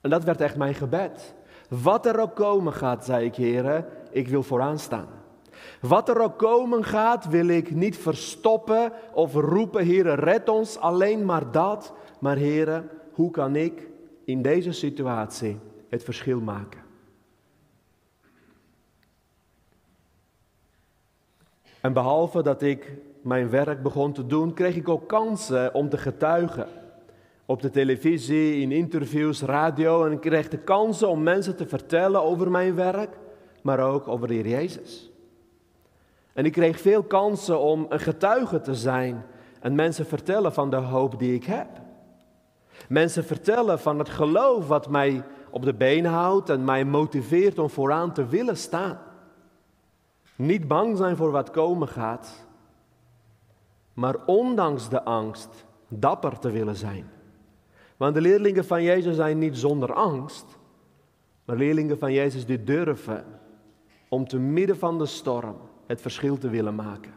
En 0.00 0.10
dat 0.10 0.24
werd 0.24 0.40
echt 0.40 0.56
mijn 0.56 0.74
gebed. 0.74 1.34
Wat 1.68 2.06
er 2.06 2.18
ook 2.18 2.34
komen 2.34 2.72
gaat, 2.72 3.04
zei 3.04 3.24
ik, 3.24 3.34
heren, 3.34 3.86
ik 4.10 4.28
wil 4.28 4.42
vooraan 4.42 4.78
staan. 4.78 5.17
Wat 5.80 6.08
er 6.08 6.20
ook 6.20 6.38
komen 6.38 6.84
gaat, 6.84 7.28
wil 7.28 7.48
ik 7.48 7.70
niet 7.70 7.96
verstoppen 7.96 8.92
of 9.12 9.34
roepen, 9.34 9.84
heren, 9.84 10.14
red 10.14 10.48
ons, 10.48 10.78
alleen 10.78 11.24
maar 11.24 11.50
dat. 11.52 11.92
Maar 12.18 12.36
heren, 12.36 12.90
hoe 13.12 13.30
kan 13.30 13.56
ik 13.56 13.88
in 14.24 14.42
deze 14.42 14.72
situatie 14.72 15.58
het 15.88 16.04
verschil 16.04 16.40
maken? 16.40 16.80
En 21.80 21.92
behalve 21.92 22.42
dat 22.42 22.62
ik 22.62 22.92
mijn 23.22 23.50
werk 23.50 23.82
begon 23.82 24.12
te 24.12 24.26
doen, 24.26 24.54
kreeg 24.54 24.76
ik 24.76 24.88
ook 24.88 25.08
kansen 25.08 25.74
om 25.74 25.88
te 25.88 25.98
getuigen. 25.98 26.66
Op 27.46 27.62
de 27.62 27.70
televisie, 27.70 28.60
in 28.60 28.72
interviews, 28.72 29.42
radio. 29.42 30.04
En 30.04 30.12
ik 30.12 30.20
kreeg 30.20 30.48
de 30.48 30.58
kansen 30.58 31.08
om 31.08 31.22
mensen 31.22 31.56
te 31.56 31.66
vertellen 31.66 32.22
over 32.22 32.50
mijn 32.50 32.74
werk, 32.74 33.18
maar 33.62 33.80
ook 33.80 34.08
over 34.08 34.28
de 34.28 34.34
Heer 34.34 34.48
Jezus. 34.48 35.10
En 36.38 36.44
ik 36.44 36.52
kreeg 36.52 36.80
veel 36.80 37.02
kansen 37.02 37.60
om 37.60 37.86
een 37.88 38.00
getuige 38.00 38.60
te 38.60 38.74
zijn 38.74 39.24
en 39.60 39.74
mensen 39.74 40.06
vertellen 40.06 40.52
van 40.52 40.70
de 40.70 40.76
hoop 40.76 41.18
die 41.18 41.34
ik 41.34 41.44
heb. 41.44 41.68
Mensen 42.88 43.24
vertellen 43.24 43.78
van 43.78 43.98
het 43.98 44.08
geloof 44.08 44.68
wat 44.68 44.88
mij 44.88 45.24
op 45.50 45.64
de 45.64 45.74
been 45.74 46.04
houdt 46.04 46.48
en 46.48 46.64
mij 46.64 46.84
motiveert 46.84 47.58
om 47.58 47.70
vooraan 47.70 48.12
te 48.12 48.26
willen 48.26 48.56
staan. 48.56 48.98
Niet 50.36 50.68
bang 50.68 50.96
zijn 50.96 51.16
voor 51.16 51.30
wat 51.30 51.50
komen 51.50 51.88
gaat, 51.88 52.46
maar 53.92 54.16
ondanks 54.26 54.88
de 54.88 55.02
angst 55.04 55.66
dapper 55.88 56.38
te 56.38 56.50
willen 56.50 56.76
zijn. 56.76 57.10
Want 57.96 58.14
de 58.14 58.20
leerlingen 58.20 58.64
van 58.64 58.82
Jezus 58.82 59.16
zijn 59.16 59.38
niet 59.38 59.56
zonder 59.56 59.94
angst, 59.94 60.58
maar 61.44 61.56
leerlingen 61.56 61.98
van 61.98 62.12
Jezus 62.12 62.46
die 62.46 62.64
durven 62.64 63.24
om 64.08 64.28
te 64.28 64.38
midden 64.38 64.78
van 64.78 64.98
de 64.98 65.06
storm 65.06 65.67
het 65.88 66.00
verschil 66.00 66.38
te 66.38 66.48
willen 66.48 66.74
maken. 66.74 67.12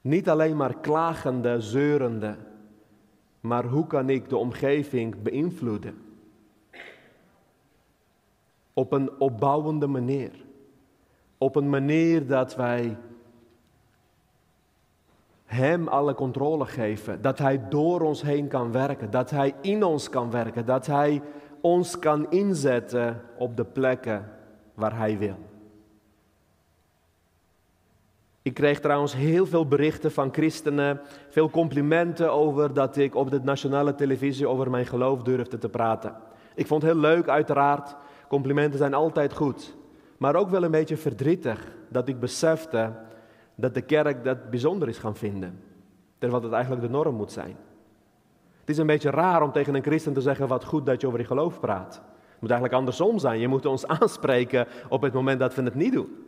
Niet 0.00 0.28
alleen 0.28 0.56
maar 0.56 0.80
klagende, 0.80 1.60
zeurende, 1.60 2.36
maar 3.40 3.64
hoe 3.64 3.86
kan 3.86 4.08
ik 4.08 4.28
de 4.28 4.36
omgeving 4.36 5.22
beïnvloeden? 5.22 5.94
Op 8.72 8.92
een 8.92 9.10
opbouwende 9.18 9.86
manier. 9.86 10.30
Op 11.38 11.56
een 11.56 11.70
manier 11.70 12.26
dat 12.26 12.56
wij 12.56 12.96
Hem 15.44 15.88
alle 15.88 16.14
controle 16.14 16.66
geven. 16.66 17.22
Dat 17.22 17.38
Hij 17.38 17.68
door 17.68 18.00
ons 18.00 18.22
heen 18.22 18.48
kan 18.48 18.72
werken. 18.72 19.10
Dat 19.10 19.30
Hij 19.30 19.54
in 19.60 19.82
ons 19.84 20.08
kan 20.08 20.30
werken. 20.30 20.66
Dat 20.66 20.86
Hij 20.86 21.22
ons 21.60 21.98
kan 21.98 22.30
inzetten 22.30 23.20
op 23.38 23.56
de 23.56 23.64
plekken 23.64 24.30
waar 24.74 24.96
Hij 24.96 25.18
wil. 25.18 25.47
Ik 28.48 28.54
kreeg 28.54 28.80
trouwens 28.80 29.14
heel 29.14 29.46
veel 29.46 29.66
berichten 29.66 30.12
van 30.12 30.32
christenen, 30.32 31.00
veel 31.28 31.50
complimenten 31.50 32.32
over 32.32 32.74
dat 32.74 32.96
ik 32.96 33.14
op 33.14 33.30
de 33.30 33.40
nationale 33.42 33.94
televisie 33.94 34.46
over 34.46 34.70
mijn 34.70 34.86
geloof 34.86 35.22
durfde 35.22 35.58
te 35.58 35.68
praten. 35.68 36.14
Ik 36.54 36.66
vond 36.66 36.82
het 36.82 36.92
heel 36.92 37.00
leuk, 37.00 37.28
uiteraard. 37.28 37.96
Complimenten 38.28 38.78
zijn 38.78 38.94
altijd 38.94 39.32
goed. 39.32 39.76
Maar 40.18 40.36
ook 40.36 40.50
wel 40.50 40.62
een 40.62 40.70
beetje 40.70 40.96
verdrietig 40.96 41.76
dat 41.88 42.08
ik 42.08 42.20
besefte 42.20 42.92
dat 43.54 43.74
de 43.74 43.82
kerk 43.82 44.24
dat 44.24 44.50
bijzonder 44.50 44.88
is 44.88 44.98
gaan 44.98 45.16
vinden. 45.16 45.60
Terwijl 46.18 46.42
het 46.42 46.52
eigenlijk 46.52 46.82
de 46.82 46.90
norm 46.90 47.14
moet 47.14 47.32
zijn. 47.32 47.56
Het 48.60 48.70
is 48.70 48.78
een 48.78 48.86
beetje 48.86 49.10
raar 49.10 49.42
om 49.42 49.52
tegen 49.52 49.74
een 49.74 49.82
christen 49.82 50.12
te 50.12 50.20
zeggen 50.20 50.48
wat 50.48 50.64
goed 50.64 50.86
dat 50.86 51.00
je 51.00 51.06
over 51.06 51.18
je 51.18 51.26
geloof 51.26 51.60
praat. 51.60 51.94
Het 51.94 52.40
moet 52.40 52.50
eigenlijk 52.50 52.80
andersom 52.80 53.18
zijn. 53.18 53.40
Je 53.40 53.48
moet 53.48 53.66
ons 53.66 53.86
aanspreken 54.00 54.66
op 54.88 55.02
het 55.02 55.12
moment 55.12 55.38
dat 55.38 55.54
we 55.54 55.62
het 55.62 55.74
niet 55.74 55.92
doen. 55.92 56.27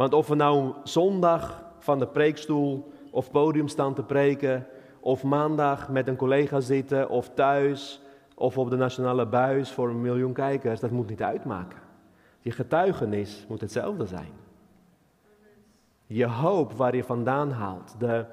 Want 0.00 0.14
of 0.14 0.28
we 0.28 0.34
nou 0.34 0.72
zondag 0.84 1.64
van 1.78 1.98
de 1.98 2.06
preekstoel 2.06 2.92
of 3.10 3.30
podium 3.30 3.68
staan 3.68 3.94
te 3.94 4.02
preken, 4.02 4.66
of 5.00 5.22
maandag 5.22 5.88
met 5.88 6.08
een 6.08 6.16
collega 6.16 6.60
zitten, 6.60 7.08
of 7.08 7.30
thuis, 7.34 8.00
of 8.34 8.58
op 8.58 8.70
de 8.70 8.76
nationale 8.76 9.26
buis 9.26 9.70
voor 9.70 9.88
een 9.88 10.00
miljoen 10.00 10.32
kijkers, 10.32 10.80
dat 10.80 10.90
moet 10.90 11.08
niet 11.08 11.22
uitmaken. 11.22 11.78
Je 12.40 12.50
getuigenis 12.50 13.44
moet 13.48 13.60
hetzelfde 13.60 14.06
zijn. 14.06 14.32
Je 16.06 16.26
hoop 16.26 16.72
waar 16.72 16.96
je 16.96 17.04
vandaan 17.04 17.50
haalt, 17.50 17.94
de, 17.98 18.24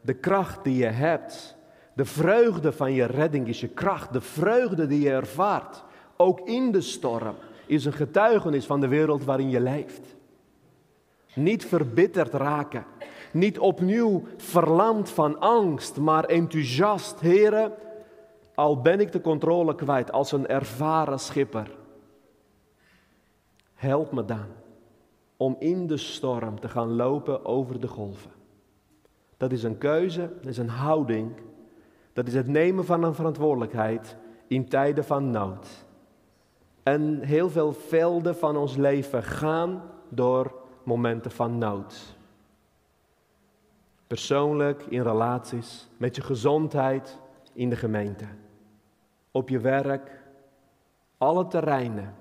de 0.00 0.14
kracht 0.14 0.64
die 0.64 0.76
je 0.76 0.86
hebt, 0.86 1.56
de 1.92 2.04
vreugde 2.04 2.72
van 2.72 2.92
je 2.92 3.04
redding 3.04 3.48
is 3.48 3.60
je 3.60 3.68
kracht, 3.68 4.12
de 4.12 4.20
vreugde 4.20 4.86
die 4.86 5.00
je 5.00 5.10
ervaart, 5.10 5.84
ook 6.16 6.40
in 6.40 6.72
de 6.72 6.80
storm, 6.80 7.34
is 7.66 7.84
een 7.84 7.92
getuigenis 7.92 8.66
van 8.66 8.80
de 8.80 8.88
wereld 8.88 9.24
waarin 9.24 9.50
je 9.50 9.60
leeft. 9.60 10.15
Niet 11.36 11.66
verbitterd 11.66 12.32
raken. 12.32 12.84
Niet 13.32 13.58
opnieuw 13.58 14.22
verlamd 14.36 15.10
van 15.10 15.40
angst, 15.40 15.96
maar 15.96 16.24
enthousiast. 16.24 17.20
Heren, 17.20 17.72
al 18.54 18.80
ben 18.80 19.00
ik 19.00 19.12
de 19.12 19.20
controle 19.20 19.74
kwijt 19.74 20.12
als 20.12 20.32
een 20.32 20.46
ervaren 20.46 21.18
schipper. 21.18 21.70
Help 23.74 24.12
me 24.12 24.24
dan 24.24 24.46
om 25.36 25.56
in 25.58 25.86
de 25.86 25.96
storm 25.96 26.60
te 26.60 26.68
gaan 26.68 26.96
lopen 26.96 27.44
over 27.44 27.80
de 27.80 27.88
golven. 27.88 28.30
Dat 29.36 29.52
is 29.52 29.62
een 29.62 29.78
keuze, 29.78 30.30
dat 30.40 30.50
is 30.50 30.58
een 30.58 30.68
houding. 30.68 31.32
Dat 32.12 32.26
is 32.26 32.34
het 32.34 32.46
nemen 32.46 32.84
van 32.84 33.02
een 33.02 33.14
verantwoordelijkheid 33.14 34.16
in 34.46 34.68
tijden 34.68 35.04
van 35.04 35.30
nood. 35.30 35.66
En 36.82 37.20
heel 37.20 37.50
veel 37.50 37.72
velden 37.72 38.36
van 38.36 38.56
ons 38.56 38.76
leven 38.76 39.22
gaan 39.22 39.82
door 40.08 40.64
momenten 40.86 41.30
van 41.30 41.58
nood. 41.58 42.16
Persoonlijk, 44.06 44.82
in 44.82 45.02
relaties, 45.02 45.88
met 45.96 46.16
je 46.16 46.22
gezondheid, 46.22 47.18
in 47.52 47.70
de 47.70 47.76
gemeente, 47.76 48.24
op 49.30 49.48
je 49.48 49.58
werk, 49.58 50.22
alle 51.18 51.46
terreinen. 51.46 52.14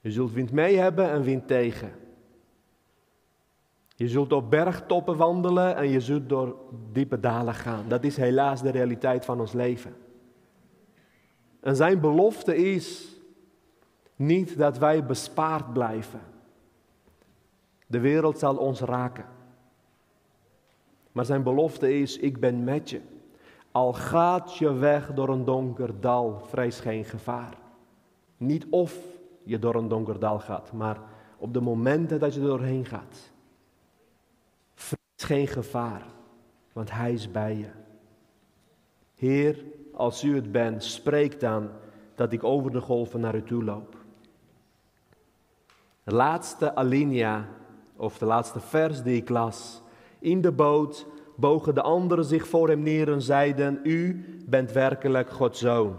Je 0.00 0.10
zult 0.10 0.32
wind 0.32 0.52
mee 0.52 0.76
hebben 0.76 1.10
en 1.10 1.22
wind 1.22 1.46
tegen. 1.46 1.92
Je 3.96 4.08
zult 4.08 4.32
op 4.32 4.50
bergtoppen 4.50 5.16
wandelen 5.16 5.76
en 5.76 5.88
je 5.88 6.00
zult 6.00 6.28
door 6.28 6.56
diepe 6.92 7.20
dalen 7.20 7.54
gaan. 7.54 7.84
Dat 7.88 8.04
is 8.04 8.16
helaas 8.16 8.62
de 8.62 8.70
realiteit 8.70 9.24
van 9.24 9.40
ons 9.40 9.52
leven. 9.52 9.96
En 11.60 11.76
zijn 11.76 12.00
belofte 12.00 12.56
is 12.56 13.16
niet 14.16 14.58
dat 14.58 14.78
wij 14.78 15.04
bespaard 15.04 15.72
blijven. 15.72 16.20
De 17.86 18.00
wereld 18.00 18.38
zal 18.38 18.56
ons 18.56 18.80
raken. 18.80 19.24
Maar 21.12 21.24
zijn 21.24 21.42
belofte 21.42 21.98
is, 21.98 22.18
ik 22.18 22.40
ben 22.40 22.64
met 22.64 22.90
je. 22.90 23.00
Al 23.70 23.92
gaat 23.92 24.56
je 24.56 24.72
weg 24.72 25.14
door 25.14 25.28
een 25.28 25.44
donker 25.44 26.00
dal, 26.00 26.40
vrees 26.44 26.80
geen 26.80 27.04
gevaar. 27.04 27.58
Niet 28.36 28.66
of 28.70 28.98
je 29.42 29.58
door 29.58 29.74
een 29.74 29.88
donker 29.88 30.18
dal 30.18 30.38
gaat, 30.38 30.72
maar 30.72 31.00
op 31.38 31.52
de 31.52 31.60
momenten 31.60 32.20
dat 32.20 32.34
je 32.34 32.40
er 32.40 32.46
doorheen 32.46 32.84
gaat. 32.84 33.32
Vrees 34.74 34.98
geen 35.16 35.46
gevaar, 35.46 36.06
want 36.72 36.90
Hij 36.90 37.12
is 37.12 37.30
bij 37.30 37.56
je. 37.56 37.70
Heer, 39.14 39.64
als 39.92 40.24
u 40.24 40.34
het 40.34 40.52
bent, 40.52 40.84
spreek 40.84 41.40
dan 41.40 41.70
dat 42.14 42.32
ik 42.32 42.44
over 42.44 42.70
de 42.70 42.80
golven 42.80 43.20
naar 43.20 43.34
u 43.34 43.42
toe 43.42 43.64
loop. 43.64 43.96
Laatste 46.04 46.74
alinea 46.74 47.48
of 47.96 48.18
de 48.18 48.24
laatste 48.24 48.60
vers 48.60 49.02
die 49.02 49.16
ik 49.16 49.28
las. 49.28 49.82
In 50.18 50.40
de 50.40 50.52
boot 50.52 51.06
bogen 51.36 51.74
de 51.74 51.82
anderen 51.82 52.24
zich 52.24 52.48
voor 52.48 52.68
hem 52.68 52.82
neer 52.82 53.12
en 53.12 53.22
zeiden: 53.22 53.80
U 53.82 54.24
bent 54.46 54.72
werkelijk 54.72 55.30
Gods 55.30 55.60
zoon. 55.60 55.94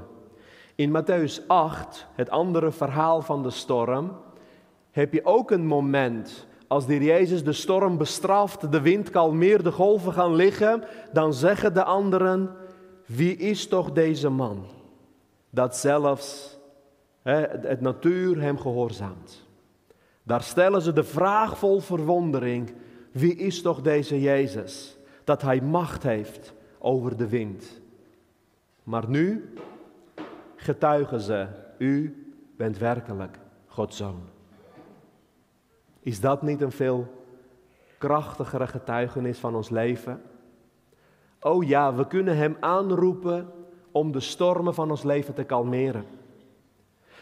In 0.76 1.02
Matthäus 1.02 1.48
8, 1.48 2.08
het 2.14 2.30
andere 2.30 2.72
verhaal 2.72 3.22
van 3.22 3.44
de 3.44 3.50
storm, 3.50 4.12
heb 4.92 5.14
je 5.14 5.26
ook 5.26 5.52
een 5.52 5.66
moment 5.66 6.48
als 6.68 6.86
de 6.86 7.04
Jezus 7.04 7.44
de 7.44 7.54
storm 7.54 7.98
bestraft, 7.98 8.72
de 8.72 8.82
wind 8.82 9.10
kalmeert, 9.10 9.64
de 9.64 9.72
golven 9.72 10.14
gaan 10.14 10.36
liggen, 10.36 10.84
dan 11.14 11.34
zeggen 11.34 11.74
de 11.74 11.84
anderen: 11.84 12.50
Wie 13.06 13.38
is 13.38 13.68
toch 13.68 13.92
deze 13.92 14.30
man? 14.30 14.66
Dat 15.50 15.78
zelfs 15.78 16.58
hè, 17.22 17.42
het 17.62 17.82
natuur 17.82 18.42
hem 18.42 18.58
gehoorzaamt. 18.58 19.47
Daar 20.28 20.44
stellen 20.44 20.82
ze 20.82 20.94
de 20.94 21.04
vraag 21.04 21.58
vol 21.58 21.80
verwondering: 21.80 22.74
Wie 23.12 23.36
is 23.36 23.62
toch 23.62 23.82
deze 23.82 24.22
Jezus? 24.22 24.98
Dat 25.24 25.42
hij 25.42 25.62
macht 25.62 26.04
heeft 26.04 26.54
over 26.80 27.18
de 27.18 27.28
wind. 27.28 27.82
Maar 28.84 29.10
nu 29.10 29.54
getuigen 30.56 31.20
ze: 31.20 31.48
U 31.78 32.26
bent 32.58 32.78
werkelijk 32.78 33.40
Gods 33.68 33.98
zoon. 33.98 34.22
Is 36.00 36.20
dat 36.20 36.42
niet 36.42 36.62
een 36.62 36.72
veel 36.72 37.08
krachtigere 37.98 38.68
getuigenis 38.68 39.40
van 39.40 39.56
ons 39.56 39.70
leven? 39.70 40.22
Oh 41.40 41.64
ja, 41.64 41.94
we 41.94 42.08
kunnen 42.08 42.38
Hem 42.38 42.58
aanroepen 42.60 43.52
om 43.92 44.12
de 44.12 44.20
stormen 44.20 44.74
van 44.74 44.90
ons 44.90 45.04
leven 45.04 45.34
te 45.34 45.44
kalmeren. 45.44 46.06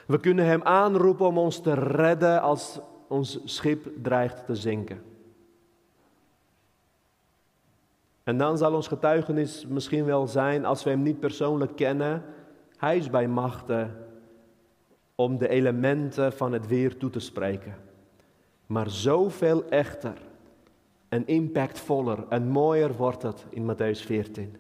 We 0.08 0.20
kunnen 0.20 0.46
Hem 0.46 0.64
aanroepen 0.64 1.26
om 1.26 1.38
ons 1.38 1.62
te 1.62 1.74
redden 1.74 2.42
als 2.42 2.80
ons 3.16 3.40
schip 3.44 3.88
dreigt 4.02 4.46
te 4.46 4.56
zinken. 4.56 5.02
En 8.24 8.38
dan 8.38 8.58
zal 8.58 8.74
ons 8.74 8.88
getuigenis 8.88 9.66
misschien 9.66 10.06
wel 10.06 10.28
zijn, 10.28 10.66
als 10.66 10.84
we 10.84 10.90
Hem 10.90 11.02
niet 11.02 11.20
persoonlijk 11.20 11.76
kennen, 11.76 12.24
Hij 12.78 12.98
is 12.98 13.10
bij 13.10 13.28
machten 13.28 14.08
om 15.16 15.38
de 15.38 15.48
elementen 15.48 16.34
van 16.34 16.54
het 16.54 16.68
weer 16.68 16.98
toe 16.98 17.10
te 17.10 17.20
spreken 17.20 17.84
maar 18.66 18.90
zoveel 18.90 19.70
echter 19.70 20.18
en 21.10 21.28
impactvoller 21.28 22.26
en 22.30 22.48
mooier 22.48 22.96
wordt 22.96 23.22
het 23.22 23.46
in 23.50 23.74
Matthäus 23.74 24.06
14. 24.06 24.56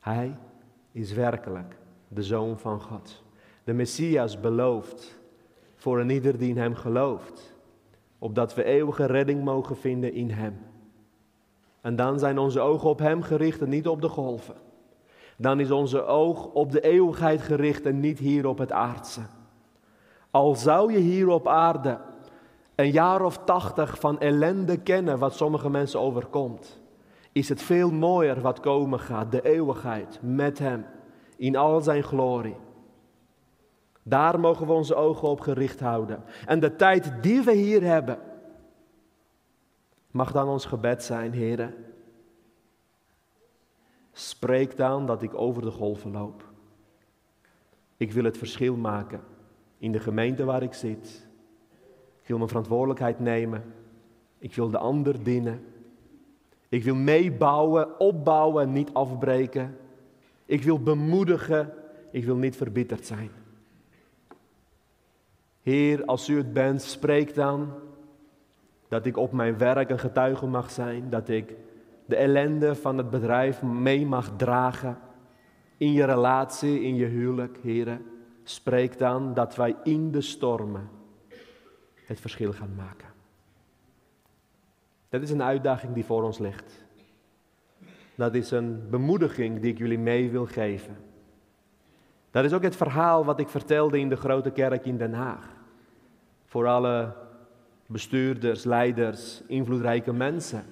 Hij 0.00 0.36
is 0.92 1.12
werkelijk 1.12 1.76
de 2.08 2.22
Zoon 2.22 2.58
van 2.58 2.80
God. 2.80 3.22
De 3.64 3.72
Messias 3.72 4.40
belooft 4.40 5.18
voor 5.76 6.00
een 6.00 6.10
ieder 6.10 6.38
die 6.38 6.48
in 6.48 6.58
Hem 6.58 6.74
gelooft, 6.74 7.53
opdat 8.18 8.54
we 8.54 8.64
eeuwige 8.64 9.06
redding 9.06 9.44
mogen 9.44 9.76
vinden 9.76 10.12
in 10.12 10.30
Hem. 10.30 10.58
En 11.80 11.96
dan 11.96 12.18
zijn 12.18 12.38
onze 12.38 12.60
ogen 12.60 12.88
op 12.88 12.98
Hem 12.98 13.22
gericht 13.22 13.60
en 13.60 13.68
niet 13.68 13.88
op 13.88 14.00
de 14.00 14.08
golven. 14.08 14.54
Dan 15.36 15.60
is 15.60 15.70
onze 15.70 16.04
oog 16.04 16.46
op 16.46 16.72
de 16.72 16.80
eeuwigheid 16.80 17.42
gericht 17.42 17.86
en 17.86 18.00
niet 18.00 18.18
hier 18.18 18.46
op 18.46 18.58
het 18.58 18.72
aardse. 18.72 19.20
Al 20.30 20.54
zou 20.54 20.92
je 20.92 20.98
hier 20.98 21.28
op 21.28 21.48
aarde 21.48 21.98
een 22.74 22.90
jaar 22.90 23.24
of 23.24 23.38
tachtig 23.44 24.00
van 24.00 24.20
ellende 24.20 24.76
kennen 24.76 25.18
wat 25.18 25.34
sommige 25.34 25.70
mensen 25.70 26.00
overkomt, 26.00 26.80
is 27.32 27.48
het 27.48 27.62
veel 27.62 27.90
mooier 27.90 28.40
wat 28.40 28.60
komen 28.60 29.00
gaat, 29.00 29.32
de 29.32 29.42
eeuwigheid 29.42 30.18
met 30.22 30.58
Hem, 30.58 30.86
in 31.36 31.56
al 31.56 31.80
zijn 31.80 32.02
glorie. 32.02 32.56
Daar 34.06 34.40
mogen 34.40 34.66
we 34.66 34.72
onze 34.72 34.94
ogen 34.94 35.28
op 35.28 35.40
gericht 35.40 35.80
houden. 35.80 36.24
En 36.46 36.60
de 36.60 36.76
tijd 36.76 37.12
die 37.22 37.42
we 37.42 37.52
hier 37.52 37.82
hebben, 37.82 38.18
mag 40.10 40.32
dan 40.32 40.48
ons 40.48 40.64
gebed 40.64 41.02
zijn, 41.02 41.32
heren. 41.32 41.74
Spreek 44.12 44.76
dan 44.76 45.06
dat 45.06 45.22
ik 45.22 45.34
over 45.34 45.62
de 45.62 45.70
golven 45.70 46.10
loop. 46.10 46.52
Ik 47.96 48.12
wil 48.12 48.24
het 48.24 48.38
verschil 48.38 48.76
maken 48.76 49.20
in 49.78 49.92
de 49.92 50.00
gemeente 50.00 50.44
waar 50.44 50.62
ik 50.62 50.74
zit, 50.74 51.26
ik 52.24 52.30
wil 52.30 52.36
mijn 52.36 52.48
verantwoordelijkheid 52.48 53.20
nemen. 53.20 53.74
Ik 54.38 54.54
wil 54.54 54.70
de 54.70 54.78
ander 54.78 55.22
dienen. 55.22 55.64
Ik 56.68 56.84
wil 56.84 56.94
meebouwen, 56.94 58.00
opbouwen 58.00 58.62
en 58.62 58.72
niet 58.72 58.92
afbreken. 58.92 59.76
Ik 60.44 60.62
wil 60.62 60.82
bemoedigen. 60.82 61.72
Ik 62.10 62.24
wil 62.24 62.36
niet 62.36 62.56
verbitterd 62.56 63.06
zijn. 63.06 63.30
Heer, 65.64 66.04
als 66.04 66.28
u 66.28 66.36
het 66.36 66.52
bent, 66.52 66.82
spreek 66.82 67.34
dan 67.34 67.72
dat 68.88 69.06
ik 69.06 69.16
op 69.16 69.32
mijn 69.32 69.58
werk 69.58 69.90
een 69.90 69.98
getuige 69.98 70.46
mag 70.46 70.70
zijn. 70.70 71.10
Dat 71.10 71.28
ik 71.28 71.54
de 72.04 72.16
ellende 72.16 72.74
van 72.74 72.98
het 72.98 73.10
bedrijf 73.10 73.62
mee 73.62 74.06
mag 74.06 74.36
dragen. 74.36 74.98
In 75.76 75.92
je 75.92 76.04
relatie, 76.04 76.82
in 76.82 76.94
je 76.94 77.06
huwelijk, 77.06 77.58
Heer. 77.62 78.00
Spreek 78.42 78.98
dan 78.98 79.34
dat 79.34 79.56
wij 79.56 79.76
in 79.82 80.10
de 80.10 80.20
stormen 80.20 80.88
het 82.06 82.20
verschil 82.20 82.52
gaan 82.52 82.74
maken. 82.76 83.08
Dat 85.08 85.22
is 85.22 85.30
een 85.30 85.42
uitdaging 85.42 85.94
die 85.94 86.04
voor 86.04 86.22
ons 86.22 86.38
ligt. 86.38 86.84
Dat 88.14 88.34
is 88.34 88.50
een 88.50 88.90
bemoediging 88.90 89.60
die 89.60 89.72
ik 89.72 89.78
jullie 89.78 89.98
mee 89.98 90.30
wil 90.30 90.46
geven. 90.46 90.96
Dat 92.34 92.44
is 92.44 92.52
ook 92.52 92.62
het 92.62 92.76
verhaal 92.76 93.24
wat 93.24 93.40
ik 93.40 93.48
vertelde 93.48 93.98
in 93.98 94.08
de 94.08 94.16
grote 94.16 94.50
kerk 94.50 94.84
in 94.84 94.96
Den 94.96 95.12
Haag. 95.12 95.46
Voor 96.44 96.66
alle 96.66 97.12
bestuurders, 97.86 98.64
leiders, 98.64 99.42
invloedrijke 99.46 100.12
mensen. 100.12 100.64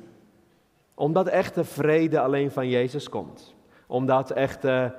Omdat 0.94 1.27
echte 1.27 1.64
vrede 1.64 2.20
alleen 2.20 2.51
van 2.51 2.68
Jezus 2.68 3.09
komt. 3.09 3.55
Omdat 3.87 4.31
echte, 4.31 4.94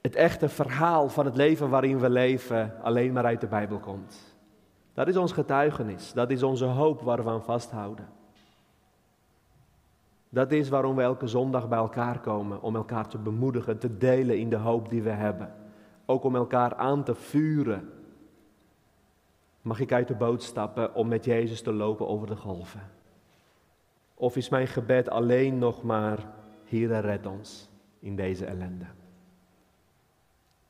het 0.00 0.14
echte 0.14 0.48
verhaal 0.48 1.08
van 1.08 1.24
het 1.24 1.36
leven 1.36 1.68
waarin 1.68 1.98
we 1.98 2.10
leven 2.10 2.72
alleen 2.82 3.12
maar 3.12 3.24
uit 3.24 3.40
de 3.40 3.46
Bijbel 3.46 3.78
komt. 3.78 4.36
Dat 4.94 5.08
is 5.08 5.16
ons 5.16 5.32
getuigenis. 5.32 6.12
Dat 6.12 6.30
is 6.30 6.42
onze 6.42 6.64
hoop 6.64 7.00
waar 7.00 7.24
we 7.24 7.30
aan 7.30 7.44
vasthouden. 7.44 8.08
Dat 10.28 10.52
is 10.52 10.68
waarom 10.68 10.96
we 10.96 11.02
elke 11.02 11.26
zondag 11.26 11.68
bij 11.68 11.78
elkaar 11.78 12.20
komen. 12.20 12.62
Om 12.62 12.76
elkaar 12.76 13.08
te 13.08 13.18
bemoedigen, 13.18 13.78
te 13.78 13.96
delen 13.96 14.38
in 14.38 14.50
de 14.50 14.56
hoop 14.56 14.88
die 14.90 15.02
we 15.02 15.10
hebben. 15.10 15.59
Ook 16.10 16.24
om 16.24 16.36
elkaar 16.36 16.74
aan 16.74 17.04
te 17.04 17.14
vuren. 17.14 17.90
Mag 19.62 19.80
ik 19.80 19.92
uit 19.92 20.08
de 20.08 20.14
boot 20.14 20.42
stappen 20.42 20.94
om 20.94 21.08
met 21.08 21.24
Jezus 21.24 21.62
te 21.62 21.72
lopen 21.72 22.08
over 22.08 22.26
de 22.26 22.36
golven? 22.36 22.90
Of 24.14 24.36
is 24.36 24.48
mijn 24.48 24.66
gebed 24.66 25.08
alleen 25.08 25.58
nog 25.58 25.82
maar, 25.82 26.18
Heer, 26.64 27.00
red 27.00 27.26
ons 27.26 27.70
in 27.98 28.16
deze 28.16 28.44
ellende? 28.44 28.84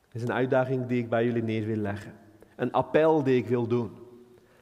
Het 0.05 0.15
is 0.15 0.21
een 0.21 0.33
uitdaging 0.33 0.87
die 0.87 1.01
ik 1.03 1.09
bij 1.09 1.25
jullie 1.25 1.43
neer 1.43 1.65
wil 1.65 1.75
leggen. 1.75 2.13
Een 2.55 2.71
appel 2.71 3.23
die 3.23 3.37
ik 3.37 3.47
wil 3.47 3.67
doen. 3.67 3.91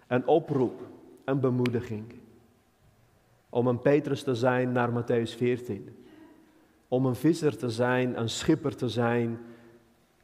Een 0.07 0.27
oproep, 0.27 0.81
een 1.25 1.39
bemoediging. 1.39 2.13
Om 3.49 3.67
een 3.67 3.79
Petrus 3.79 4.23
te 4.23 4.35
zijn 4.35 4.71
naar 4.71 4.89
Matthäus 4.89 5.37
14. 5.37 6.05
Om 6.87 7.05
een 7.05 7.15
visser 7.15 7.57
te 7.57 7.69
zijn, 7.69 8.19
een 8.19 8.29
schipper 8.29 8.75
te 8.75 8.89
zijn 8.89 9.39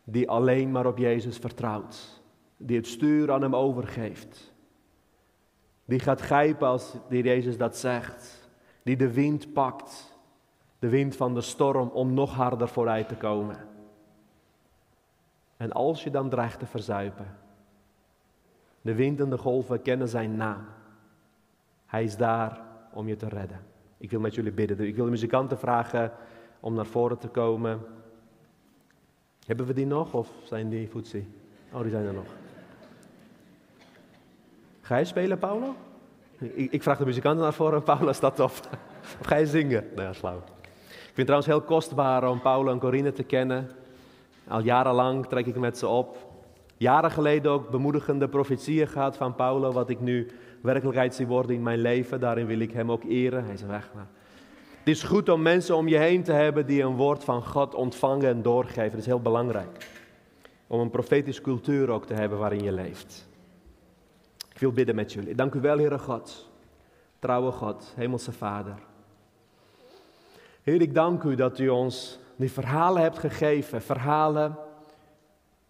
die 0.06 0.30
alleen 0.30 0.72
maar 0.72 0.86
op 0.86 0.98
Jezus 0.98 1.38
vertrouwt. 1.38 2.22
Die 2.58 2.78
het 2.78 2.88
stuur 2.88 3.32
aan 3.32 3.42
hem 3.42 3.56
overgeeft. 3.56 4.54
Die 5.86 6.00
gaat 6.00 6.22
grijpen 6.22 6.68
als 6.68 6.94
die 7.10 7.24
Jezus 7.24 7.58
dat 7.58 7.78
zegt. 7.78 8.50
Die 8.84 8.98
de 8.98 9.14
wind 9.14 9.54
pakt. 9.54 10.18
De 10.80 10.90
wind 10.90 11.16
van 11.16 11.34
de 11.34 11.42
storm 11.42 11.90
om 11.90 12.14
nog 12.14 12.34
harder 12.34 12.68
vooruit 12.68 13.08
te 13.08 13.16
komen. 13.16 13.58
En 15.58 15.72
als 15.72 16.04
je 16.04 16.12
dan 16.12 16.30
dreigt 16.30 16.60
te 16.60 16.66
verzuipen, 16.66 17.38
de 18.82 18.96
wind 18.96 19.20
en 19.20 19.30
de 19.30 19.38
golven 19.38 19.82
kennen 19.82 20.08
zijn 20.08 20.36
naam. 20.36 20.66
Hij 21.86 22.04
is 22.04 22.18
daar 22.18 22.62
om 22.94 23.08
je 23.08 23.16
te 23.16 23.30
redden. 23.30 23.60
Ik 23.98 24.12
wil 24.12 24.20
met 24.20 24.36
jullie 24.36 24.52
bidden. 24.52 24.88
Ik 24.88 24.96
wil 24.96 25.06
de 25.06 25.12
muzikanten 25.12 25.58
vragen 25.58 26.12
om 26.60 26.74
naar 26.74 26.86
voren 26.86 27.18
te 27.18 27.28
komen. 27.28 27.82
Hebben 29.46 29.66
we 29.66 29.74
die 29.74 29.86
nog 29.86 30.14
of 30.14 30.30
zijn 30.44 30.70
die 30.70 30.90
voetsie? 30.90 31.28
Oh, 31.72 31.82
die 31.82 31.92
zijn 31.92 32.06
er 32.06 32.14
nog. 32.14 32.26
Ga 34.82 34.98
je 34.98 35.06
spelen, 35.06 35.38
Paulo? 35.38 35.76
Ik, 36.38 36.72
ik 36.72 36.84
vraag 36.84 36.98
de 36.98 37.06
muzikanten 37.06 37.44
naar 37.44 37.54
voren. 37.54 37.84
Paulo, 37.94 38.10
is 38.10 38.20
dat 38.20 38.36
tof? 38.36 38.60
Of 39.20 39.26
ga 39.26 39.36
je 39.36 39.48
zingen? 39.48 39.88
Nou 39.96 40.14
flauw. 40.14 40.38
Ik 40.38 41.02
vind 41.14 41.16
het 41.16 41.26
trouwens 41.26 41.48
heel 41.48 41.62
kostbaar 41.62 42.30
om 42.30 42.42
Paulo 42.42 42.72
en 42.72 42.80
Corine 42.80 43.12
te 43.12 43.24
kennen. 43.24 43.70
Al 44.48 44.62
jarenlang 44.62 45.26
trek 45.26 45.46
ik 45.46 45.56
met 45.56 45.78
ze 45.78 45.88
op. 45.88 46.18
Jaren 46.78 47.12
geleden 47.12 47.52
ook 47.52 47.70
bemoedigende 47.70 48.28
profetieën 48.28 48.88
gehad 48.88 49.18
van 49.18 49.36
Paulo, 49.36 49.72
wat 49.72 49.90
ik 49.90 50.00
nu 50.00 50.32
werkelijkheid 50.62 51.16
zie 51.16 51.28
worden 51.28 51.56
in 51.56 51.64
mijn 51.64 51.80
leven. 51.80 52.20
Daarin 52.20 52.46
wil 52.46 52.60
ik 52.60 52.72
hem 52.72 52.92
ook 52.92 53.04
eren. 53.04 53.46
Hij 53.46 53.54
is 53.54 53.62
weg. 53.62 53.90
Maar 53.94 54.08
het 54.86 54.96
is 54.96 55.04
goed 55.04 55.30
om 55.30 55.42
mensen 55.42 55.76
om 55.76 55.88
je 55.88 55.98
heen 55.98 56.24
te 56.24 56.32
hebben 56.32 56.66
die 56.66 56.84
een 56.84 56.96
woord 56.96 57.24
van 57.24 57.44
God 57.44 57.76
ontvangen 57.76 58.28
en 58.28 58.42
doorgeven. 58.42 58.92
Dat 58.92 59.00
is 59.00 59.06
heel 59.06 59.22
belangrijk. 59.22 59.90
Om 60.68 60.80
een 60.80 60.90
profetische 60.90 61.42
cultuur 61.42 61.90
ook 61.90 62.06
te 62.06 62.14
hebben 62.14 62.38
waarin 62.38 62.64
je 62.64 62.72
leeft. 62.72 63.28
Ik 64.54 64.60
wil 64.60 64.72
bidden 64.72 64.96
met 64.96 65.14
jullie. 65.14 65.36
Dank 65.36 65.54
u 65.54 65.60
wel, 65.60 65.78
Heere 65.78 66.00
God, 66.00 66.50
trouwe 67.20 67.52
God, 67.52 67.94
Hemelse 67.96 68.32
Vader. 68.32 68.76
Heer, 70.62 70.82
ik 70.82 70.94
dank 70.94 71.24
u 71.24 71.36
dat 71.36 71.60
u 71.60 71.70
ons 71.70 72.20
die 72.36 72.52
verhalen 72.52 73.02
hebt 73.02 73.20
gegeven, 73.20 73.82
verhalen 73.82 74.58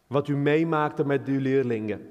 wat 0.08 0.28
u 0.28 0.36
meemaakte 0.36 1.06
met 1.06 1.28
uw 1.28 1.40
leerlingen, 1.40 2.10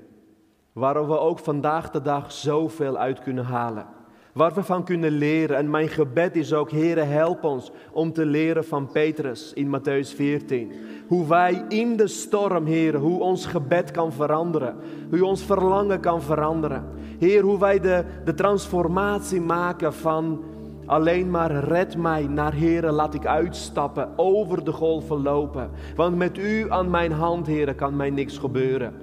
waar 0.73 1.09
we 1.09 1.19
ook 1.19 1.39
vandaag 1.39 1.91
de 1.91 2.03
dag 2.03 2.33
zoveel 2.33 2.97
uit 2.97 3.21
kunnen 3.21 3.45
halen 3.45 4.03
waar 4.35 4.55
we 4.55 4.63
van 4.63 4.85
kunnen 4.85 5.11
leren. 5.11 5.57
En 5.57 5.71
mijn 5.71 5.89
gebed 5.89 6.37
is 6.37 6.53
ook, 6.53 6.71
Heere, 6.71 7.01
help 7.01 7.45
ons 7.45 7.71
om 7.93 8.13
te 8.13 8.27
leren 8.27 8.65
van 8.65 8.89
Petrus 8.93 9.53
in 9.53 9.79
Matthäus 9.79 10.15
14. 10.15 10.73
Hoe 11.07 11.27
wij 11.27 11.65
in 11.69 11.97
de 11.97 12.07
storm, 12.07 12.67
Heer, 12.67 12.97
hoe 12.97 13.21
ons 13.21 13.47
gebed 13.47 13.91
kan 13.91 14.13
veranderen. 14.13 14.77
Hoe 15.11 15.25
ons 15.25 15.45
verlangen 15.45 16.01
kan 16.01 16.23
veranderen. 16.23 16.85
Heer, 17.19 17.43
hoe 17.43 17.59
wij 17.59 17.81
de, 17.81 18.05
de 18.25 18.35
transformatie 18.35 19.41
maken 19.41 19.95
van 19.95 20.43
alleen 20.87 21.31
maar 21.31 21.65
red 21.65 21.97
mij 21.97 22.27
naar 22.27 22.57
Heere, 22.57 22.93
laat 22.93 23.15
ik 23.15 23.27
uitstappen, 23.27 24.09
over 24.17 24.65
de 24.65 24.73
golven 24.73 25.23
lopen. 25.23 25.71
Want 25.97 26.17
met 26.17 26.39
u 26.39 26.71
aan 26.71 26.91
mijn 26.91 27.13
hand, 27.13 27.47
Heere, 27.47 27.75
kan 27.75 27.97
mij 27.97 28.11
niks 28.11 28.39
gebeuren. 28.39 28.95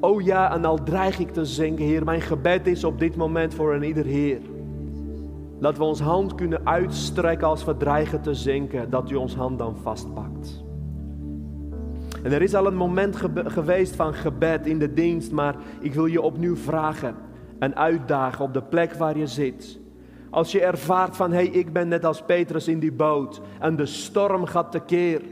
Oh 0.00 0.22
ja, 0.22 0.54
en 0.54 0.64
al 0.64 0.82
dreig 0.82 1.18
ik 1.18 1.30
te 1.30 1.44
zinken, 1.44 1.84
Heer, 1.84 2.04
mijn 2.04 2.20
gebed 2.20 2.66
is 2.66 2.84
op 2.84 2.98
dit 2.98 3.16
moment 3.16 3.54
voor 3.54 3.74
een 3.74 3.82
ieder 3.82 4.04
Heer. 4.04 4.40
Dat 5.60 5.76
we 5.76 5.84
ons 5.84 6.00
hand 6.00 6.34
kunnen 6.34 6.66
uitstrekken 6.66 7.48
als 7.48 7.64
we 7.64 7.76
dreigen 7.76 8.20
te 8.20 8.34
zinken, 8.34 8.90
dat 8.90 9.10
u 9.10 9.14
ons 9.14 9.34
hand 9.34 9.58
dan 9.58 9.76
vastpakt. 9.82 10.62
En 12.22 12.32
er 12.32 12.42
is 12.42 12.54
al 12.54 12.66
een 12.66 12.76
moment 12.76 13.16
geweest 13.34 13.96
van 13.96 14.14
gebed 14.14 14.66
in 14.66 14.78
de 14.78 14.92
dienst, 14.92 15.32
maar 15.32 15.56
ik 15.80 15.94
wil 15.94 16.06
je 16.06 16.22
opnieuw 16.22 16.56
vragen 16.56 17.14
en 17.58 17.76
uitdagen 17.76 18.44
op 18.44 18.52
de 18.52 18.62
plek 18.62 18.92
waar 18.92 19.18
je 19.18 19.26
zit. 19.26 19.78
Als 20.30 20.52
je 20.52 20.60
ervaart 20.60 21.16
van, 21.16 21.30
hé, 21.30 21.36
hey, 21.36 21.46
ik 21.46 21.72
ben 21.72 21.88
net 21.88 22.04
als 22.04 22.22
Petrus 22.22 22.68
in 22.68 22.78
die 22.78 22.92
boot 22.92 23.40
en 23.58 23.76
de 23.76 23.86
storm 23.86 24.44
gaat 24.44 24.72
tekeer. 24.72 25.22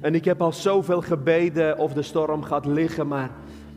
En 0.00 0.14
ik 0.14 0.24
heb 0.24 0.42
al 0.42 0.52
zoveel 0.52 1.00
gebeden 1.00 1.78
of 1.78 1.92
de 1.92 2.02
storm 2.02 2.42
gaat 2.42 2.66
liggen, 2.66 3.06
maar 3.06 3.30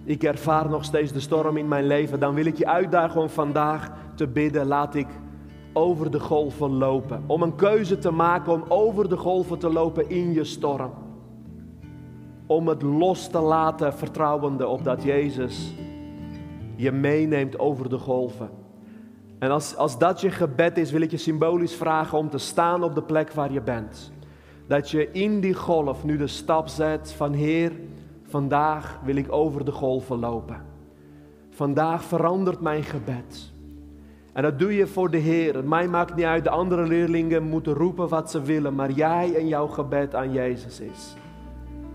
ik 0.04 0.24
ervaar 0.24 0.70
nog 0.70 0.84
steeds 0.84 1.12
de 1.12 1.20
storm 1.20 1.58
in 1.58 1.68
mijn 1.68 1.88
leven. 1.88 2.20
Dan 2.20 2.34
wil 2.34 2.46
ik 2.46 2.58
je 2.58 2.68
uitdagen 2.68 3.22
om 3.22 3.30
vandaag 3.30 3.92
te 4.16 4.28
bidden, 4.28 4.68
laat 4.68 4.96
ik 4.96 5.08
over 5.74 6.12
de 6.12 6.20
golven 6.20 6.72
lopen. 6.72 7.24
Om 7.28 7.42
een 7.42 7.56
keuze 7.56 7.98
te 7.98 8.12
maken 8.12 8.54
om 8.54 8.64
over 8.68 9.10
de 9.10 9.18
golven 9.18 9.60
te 9.60 9.70
lopen 9.70 10.10
in 10.10 10.34
je 10.34 10.44
storm. 10.44 10.92
Om 12.46 12.68
het 12.68 12.82
los 12.82 13.28
te 13.28 13.40
laten, 13.40 13.94
vertrouwende 13.94 14.68
op 14.68 14.84
dat 14.84 15.04
Jezus 15.04 15.74
je 16.76 16.92
meeneemt 16.92 17.60
over 17.60 17.90
de 17.90 17.98
golven. 17.98 18.50
En 19.40 19.52
als, 19.52 19.76
als 19.76 19.98
dat 19.98 20.22
je 20.22 20.32
gebed 20.32 20.78
is, 20.78 20.92
wil 20.92 21.02
ik 21.02 21.12
je 21.12 21.18
symbolisch 21.18 21.76
vragen 21.76 22.18
om 22.18 22.30
te 22.30 22.38
staan 22.38 22.84
op 22.84 22.96
de 22.96 23.04
plek 23.04 23.32
waar 23.32 23.52
je 23.52 23.62
bent. 23.62 24.12
Dat 24.68 24.90
je 24.90 25.12
in 25.12 25.40
die 25.40 25.54
golf 25.54 26.04
nu 26.04 26.18
de 26.18 26.28
stap 26.28 26.68
zet 26.68 27.12
van 27.12 27.34
Heer, 27.34 27.72
vandaag 28.24 29.00
wil 29.04 29.16
ik 29.16 29.32
over 29.32 29.66
de 29.66 29.72
golven 29.72 30.20
lopen. 30.20 30.66
Vandaag 31.50 32.04
verandert 32.04 32.62
mijn 32.62 32.84
gebed. 32.84 33.51
En 34.34 34.44
dat 34.44 34.60
doe 34.60 34.76
je 34.76 34.88
voor 34.88 35.12
de 35.12 35.18
Heer. 35.18 35.64
Mij 35.64 35.88
maakt 35.88 36.16
niet 36.16 36.26
uit, 36.26 36.44
de 36.44 36.50
andere 36.50 36.88
leerlingen 36.88 37.44
moeten 37.44 37.74
roepen 37.74 38.08
wat 38.08 38.32
ze 38.32 38.42
willen, 38.42 38.76
maar 38.76 38.92
jij 38.92 39.36
en 39.36 39.48
jouw 39.48 39.68
gebed 39.68 40.16
aan 40.16 40.32
Jezus 40.32 40.80
is. 40.80 41.16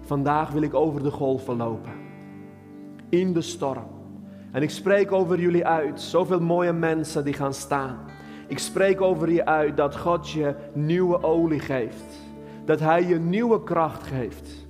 Vandaag 0.00 0.50
wil 0.50 0.62
ik 0.62 0.74
over 0.74 1.02
de 1.02 1.10
golven 1.10 1.56
lopen. 1.56 1.92
In 3.08 3.32
de 3.32 3.42
storm. 3.42 3.86
En 4.52 4.62
ik 4.62 4.70
spreek 4.70 5.12
over 5.12 5.40
jullie 5.40 5.66
uit. 5.66 6.00
Zoveel 6.00 6.40
mooie 6.40 6.72
mensen 6.72 7.24
die 7.24 7.34
gaan 7.34 7.54
staan. 7.54 7.98
Ik 8.46 8.58
spreek 8.58 9.00
over 9.00 9.30
je 9.30 9.44
uit 9.44 9.76
dat 9.76 9.96
God 9.96 10.30
je 10.30 10.54
nieuwe 10.72 11.22
olie 11.22 11.60
geeft. 11.60 12.20
Dat 12.64 12.80
Hij 12.80 13.06
je 13.06 13.18
nieuwe 13.18 13.62
kracht 13.62 14.06
geeft. 14.06 14.66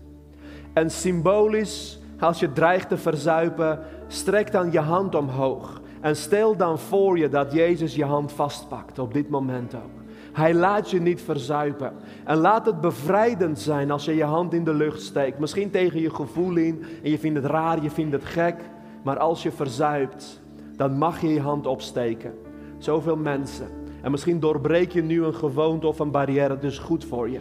En 0.72 0.90
symbolisch, 0.90 2.00
als 2.18 2.40
je 2.40 2.52
dreigt 2.52 2.88
te 2.88 2.96
verzuipen, 2.96 3.78
strek 4.06 4.52
dan 4.52 4.72
je 4.72 4.80
hand 4.80 5.14
omhoog. 5.14 5.80
En 6.06 6.16
stel 6.16 6.56
dan 6.56 6.78
voor 6.78 7.18
je 7.18 7.28
dat 7.28 7.52
Jezus 7.52 7.94
je 7.94 8.04
hand 8.04 8.32
vastpakt 8.32 8.98
op 8.98 9.14
dit 9.14 9.28
moment 9.28 9.74
ook. 9.74 10.02
Hij 10.32 10.54
laat 10.54 10.90
je 10.90 11.00
niet 11.00 11.22
verzuipen. 11.22 11.92
En 12.24 12.36
laat 12.36 12.66
het 12.66 12.80
bevrijdend 12.80 13.58
zijn 13.58 13.90
als 13.90 14.04
je 14.04 14.14
je 14.14 14.24
hand 14.24 14.54
in 14.54 14.64
de 14.64 14.74
lucht 14.74 15.02
steekt. 15.02 15.38
Misschien 15.38 15.70
tegen 15.70 16.00
je 16.00 16.10
gevoel 16.10 16.56
in 16.56 16.84
en 17.02 17.10
je 17.10 17.18
vindt 17.18 17.42
het 17.42 17.50
raar, 17.50 17.82
je 17.82 17.90
vindt 17.90 18.12
het 18.12 18.24
gek. 18.24 18.56
Maar 19.02 19.18
als 19.18 19.42
je 19.42 19.52
verzuipt, 19.52 20.40
dan 20.76 20.98
mag 20.98 21.20
je 21.20 21.28
je 21.28 21.40
hand 21.40 21.66
opsteken. 21.66 22.34
Zoveel 22.78 23.16
mensen. 23.16 23.66
En 24.02 24.10
misschien 24.10 24.40
doorbreek 24.40 24.92
je 24.92 25.02
nu 25.02 25.24
een 25.24 25.34
gewoonte 25.34 25.86
of 25.86 25.98
een 25.98 26.10
barrière. 26.10 26.48
Dat 26.48 26.64
is 26.64 26.78
goed 26.78 27.04
voor 27.04 27.30
je. 27.30 27.40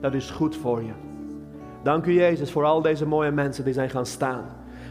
Dat 0.00 0.14
is 0.14 0.30
goed 0.30 0.56
voor 0.56 0.82
je. 0.82 0.92
Dank 1.82 2.06
u 2.06 2.12
Jezus 2.12 2.50
voor 2.50 2.64
al 2.64 2.82
deze 2.82 3.06
mooie 3.06 3.30
mensen 3.30 3.64
die 3.64 3.74
zijn 3.74 3.90
gaan 3.90 4.06
staan. 4.06 4.44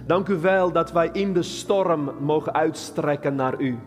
Dank 0.05 0.27
u 0.27 0.35
wel 0.35 0.71
dat 0.71 0.91
wij 0.91 1.09
in 1.13 1.33
de 1.33 1.43
storm 1.43 2.11
mogen 2.19 2.53
uitstrekken 2.53 3.35
naar 3.35 3.61
u. 3.61 3.79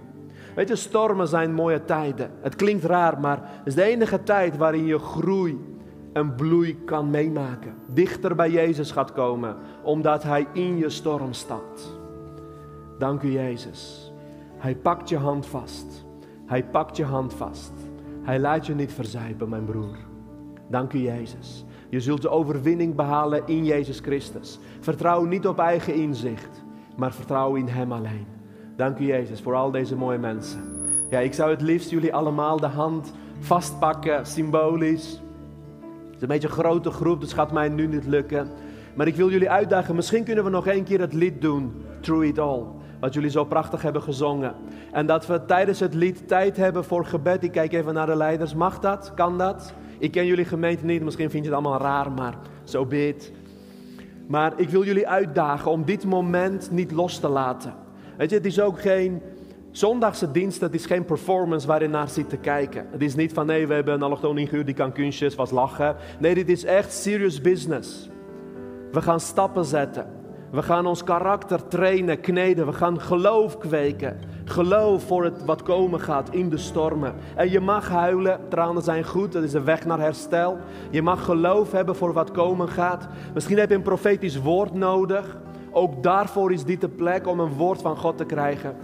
Weet 0.55 0.68
je, 0.68 0.77
stormen 0.77 1.29
zijn 1.29 1.55
mooie 1.55 1.85
tijden. 1.85 2.31
Het 2.40 2.57
klinkt 2.57 2.85
raar, 2.85 3.20
maar 3.20 3.38
het 3.42 3.66
is 3.66 3.74
de 3.74 3.83
enige 3.83 4.22
tijd 4.22 4.57
waarin 4.57 4.87
je 4.87 4.98
groei 4.98 5.59
en 6.12 6.35
bloei 6.35 6.85
kan 6.85 7.11
meemaken. 7.11 7.74
Dichter 7.87 8.35
bij 8.35 8.50
Jezus 8.50 8.90
gaat 8.90 9.12
komen, 9.12 9.57
omdat 9.83 10.22
Hij 10.22 10.46
in 10.53 10.77
je 10.79 10.88
storm 10.88 11.33
stapt. 11.33 11.98
Dank 12.98 13.22
u 13.22 13.31
Jezus. 13.31 14.12
Hij 14.57 14.77
pakt 14.77 15.09
je 15.09 15.16
hand 15.16 15.46
vast. 15.46 16.05
Hij 16.46 16.64
pakt 16.64 16.96
je 16.96 17.05
hand 17.05 17.35
vast. 17.35 17.72
Hij 18.22 18.38
laat 18.38 18.66
je 18.66 18.74
niet 18.74 18.92
verzuipen, 18.92 19.48
mijn 19.48 19.64
broer. 19.64 19.96
Dank 20.68 20.92
u 20.92 20.98
Jezus. 20.98 21.64
Je 21.94 22.00
zult 22.00 22.22
de 22.22 22.28
overwinning 22.28 22.94
behalen 22.94 23.42
in 23.46 23.64
Jezus 23.64 23.98
Christus. 23.98 24.59
Vertrouw 24.80 25.24
niet 25.24 25.46
op 25.46 25.59
eigen 25.59 25.94
inzicht, 25.94 26.64
maar 26.96 27.12
vertrouw 27.12 27.54
in 27.54 27.68
Hem 27.68 27.92
alleen. 27.92 28.26
Dank 28.76 28.98
u 28.98 29.07
Jezus 29.07 29.40
voor 29.40 29.54
al 29.54 29.70
deze 29.70 29.96
mooie 29.96 30.18
mensen. 30.18 30.61
Ja, 31.11 31.18
ik 31.18 31.35
zou 31.35 31.50
het 31.50 31.61
liefst 31.61 31.90
jullie 31.90 32.14
allemaal 32.14 32.57
de 32.57 32.66
hand 32.66 33.12
vastpakken, 33.40 34.26
symbolisch. 34.26 35.20
Het 36.07 36.14
is 36.16 36.22
een 36.22 36.28
beetje 36.28 36.48
een 36.48 36.54
grote 36.54 36.90
groep, 36.90 37.20
dus 37.20 37.33
gaat 37.33 37.52
mij 37.52 37.68
nu 37.68 37.87
niet 37.87 38.07
lukken. 38.07 38.48
Maar 38.94 39.07
ik 39.07 39.16
wil 39.16 39.30
jullie 39.30 39.50
uitdagen, 39.50 39.94
misschien 39.94 40.24
kunnen 40.24 40.44
we 40.44 40.50
nog 40.50 40.66
één 40.66 40.85
keer 40.85 41.00
het 41.00 41.12
lied 41.12 41.40
doen, 41.40 41.72
Through 42.00 42.26
It 42.26 42.38
All. 42.38 42.62
Wat 43.00 43.14
jullie 43.14 43.30
zo 43.30 43.44
prachtig 43.44 43.83
hebben 43.83 44.02
gezongen. 44.02 44.54
En 44.92 45.07
dat 45.07 45.26
we 45.26 45.44
tijdens 45.44 45.80
het 45.80 45.94
lied 45.94 46.28
tijd 46.28 46.57
hebben 46.57 46.85
voor 46.85 47.04
gebed. 47.04 47.42
Ik 47.42 47.52
kijk 47.52 47.72
even 47.72 47.94
naar 47.94 48.07
de 48.07 48.16
leiders. 48.16 48.54
Mag 48.54 48.80
dat? 48.80 49.12
Kan 49.14 49.38
dat? 49.38 49.74
Ik 50.05 50.11
ken 50.11 50.27
jullie 50.27 50.45
gemeente 50.45 50.85
niet, 50.85 51.03
misschien 51.03 51.31
vind 51.31 51.45
je 51.45 51.51
het 51.51 51.61
allemaal 51.61 51.81
raar, 51.81 52.12
maar 52.12 52.35
zo 52.64 52.87
bid. 52.87 53.33
Maar 54.27 54.53
ik 54.57 54.69
wil 54.69 54.85
jullie 54.85 55.09
uitdagen 55.09 55.71
om 55.71 55.85
dit 55.85 56.05
moment 56.05 56.71
niet 56.71 56.93
los 56.93 57.19
te 57.19 57.29
laten. 57.29 57.75
Weet 58.17 58.31
je, 58.31 58.37
het 58.37 58.47
is 58.47 58.61
ook 58.61 58.81
geen 58.81 59.23
zondagse 59.71 60.31
dienst, 60.31 60.61
het 60.61 60.75
is 60.75 60.87
geen 60.87 61.05
performance 61.05 61.67
waarin 61.67 61.90
naar 61.90 62.09
zit 62.09 62.29
te 62.29 62.37
kijken. 62.37 62.87
Het 62.90 63.03
is 63.03 63.14
niet 63.14 63.33
van 63.33 63.47
nee, 63.47 63.67
we 63.67 63.75
hebben 63.75 63.95
een 63.95 64.03
allochtoon 64.03 64.38
ingehuurd, 64.38 64.67
die 64.67 64.75
kan 64.75 64.93
kunstjes, 64.93 65.35
was 65.35 65.51
lachen. 65.51 65.97
Nee, 66.19 66.35
dit 66.35 66.49
is 66.49 66.64
echt 66.64 66.93
serious 66.93 67.40
business. 67.40 68.09
We 68.93 69.03
gaan 69.03 69.21
stappen 69.21 69.64
zetten. 69.64 70.07
We 70.51 70.62
gaan 70.62 70.87
ons 70.87 71.05
karakter 71.05 71.69
trainen, 71.69 72.21
kneden. 72.21 72.67
We 72.67 72.73
gaan 72.73 73.01
geloof 73.01 73.59
kweken. 73.59 74.19
Geloof 74.44 75.02
voor 75.02 75.24
het 75.24 75.44
wat 75.44 75.62
komen 75.62 76.00
gaat 76.00 76.30
in 76.30 76.48
de 76.48 76.57
stormen. 76.57 77.14
En 77.37 77.50
je 77.50 77.61
mag 77.61 77.88
huilen, 77.88 78.40
tranen 78.48 78.83
zijn 78.83 79.04
goed, 79.04 79.33
dat 79.33 79.42
is 79.42 79.52
een 79.52 79.64
weg 79.64 79.85
naar 79.85 80.00
herstel. 80.00 80.59
Je 80.90 81.02
mag 81.02 81.24
geloof 81.24 81.72
hebben 81.72 81.96
voor 81.96 82.12
wat 82.12 82.30
komen 82.30 82.68
gaat. 82.68 83.09
Misschien 83.35 83.59
heb 83.59 83.68
je 83.68 83.74
een 83.74 83.83
profetisch 83.83 84.40
woord 84.40 84.74
nodig. 84.74 85.37
Ook 85.70 86.02
daarvoor 86.02 86.52
is 86.52 86.64
dit 86.64 86.80
de 86.80 86.88
plek 86.88 87.26
om 87.26 87.40
een 87.40 87.52
woord 87.52 87.83
van 87.83 87.96
God 87.96 88.16
te 88.16 88.25
krijgen. 88.25 88.77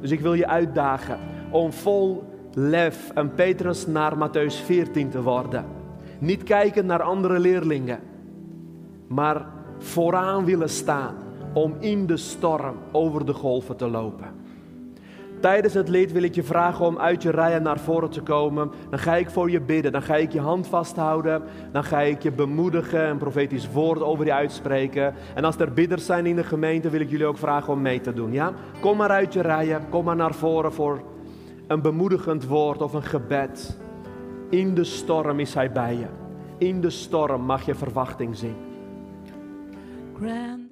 Dus 0.00 0.10
ik 0.10 0.20
wil 0.20 0.34
je 0.34 0.46
uitdagen 0.46 1.18
om 1.50 1.72
vol 1.72 2.24
lef 2.54 3.10
en 3.14 3.34
Petrus 3.34 3.86
naar 3.86 4.12
Matthäus 4.16 4.64
14 4.64 5.10
te 5.10 5.22
worden. 5.22 5.64
Niet 6.18 6.42
kijken 6.42 6.86
naar 6.86 7.02
andere 7.02 7.38
leerlingen, 7.38 8.00
maar 9.06 9.46
vooraan 9.78 10.44
willen 10.44 10.68
staan 10.68 11.14
om 11.54 11.74
in 11.78 12.06
de 12.06 12.16
storm 12.16 12.76
over 12.92 13.26
de 13.26 13.32
golven 13.32 13.76
te 13.76 13.88
lopen. 13.88 14.45
Tijdens 15.40 15.74
het 15.74 15.88
lied 15.88 16.12
wil 16.12 16.22
ik 16.22 16.34
je 16.34 16.42
vragen 16.42 16.84
om 16.84 16.98
uit 16.98 17.22
je 17.22 17.30
rijen 17.30 17.62
naar 17.62 17.78
voren 17.78 18.10
te 18.10 18.20
komen. 18.20 18.70
Dan 18.90 18.98
ga 18.98 19.14
ik 19.14 19.30
voor 19.30 19.50
je 19.50 19.60
bidden. 19.60 19.92
Dan 19.92 20.02
ga 20.02 20.16
ik 20.16 20.32
je 20.32 20.40
hand 20.40 20.66
vasthouden. 20.66 21.42
Dan 21.72 21.84
ga 21.84 22.00
ik 22.00 22.22
je 22.22 22.32
bemoedigen, 22.32 23.08
een 23.08 23.18
profetisch 23.18 23.70
woord 23.72 24.02
over 24.02 24.24
je 24.24 24.32
uitspreken. 24.32 25.14
En 25.34 25.44
als 25.44 25.58
er 25.58 25.72
bidders 25.72 26.06
zijn 26.06 26.26
in 26.26 26.36
de 26.36 26.44
gemeente, 26.44 26.90
wil 26.90 27.00
ik 27.00 27.10
jullie 27.10 27.26
ook 27.26 27.38
vragen 27.38 27.72
om 27.72 27.82
mee 27.82 28.00
te 28.00 28.12
doen. 28.12 28.32
Ja? 28.32 28.52
Kom 28.80 28.96
maar 28.96 29.10
uit 29.10 29.32
je 29.32 29.40
rijen. 29.40 29.88
Kom 29.88 30.04
maar 30.04 30.16
naar 30.16 30.34
voren 30.34 30.72
voor 30.72 31.00
een 31.66 31.82
bemoedigend 31.82 32.46
woord 32.46 32.82
of 32.82 32.92
een 32.92 33.02
gebed. 33.02 33.78
In 34.50 34.74
de 34.74 34.84
storm 34.84 35.40
is 35.40 35.54
Hij 35.54 35.72
bij 35.72 35.96
je. 35.96 36.06
In 36.58 36.80
de 36.80 36.90
storm 36.90 37.42
mag 37.42 37.66
je 37.66 37.74
verwachting 37.74 38.36
zien. 38.36 38.56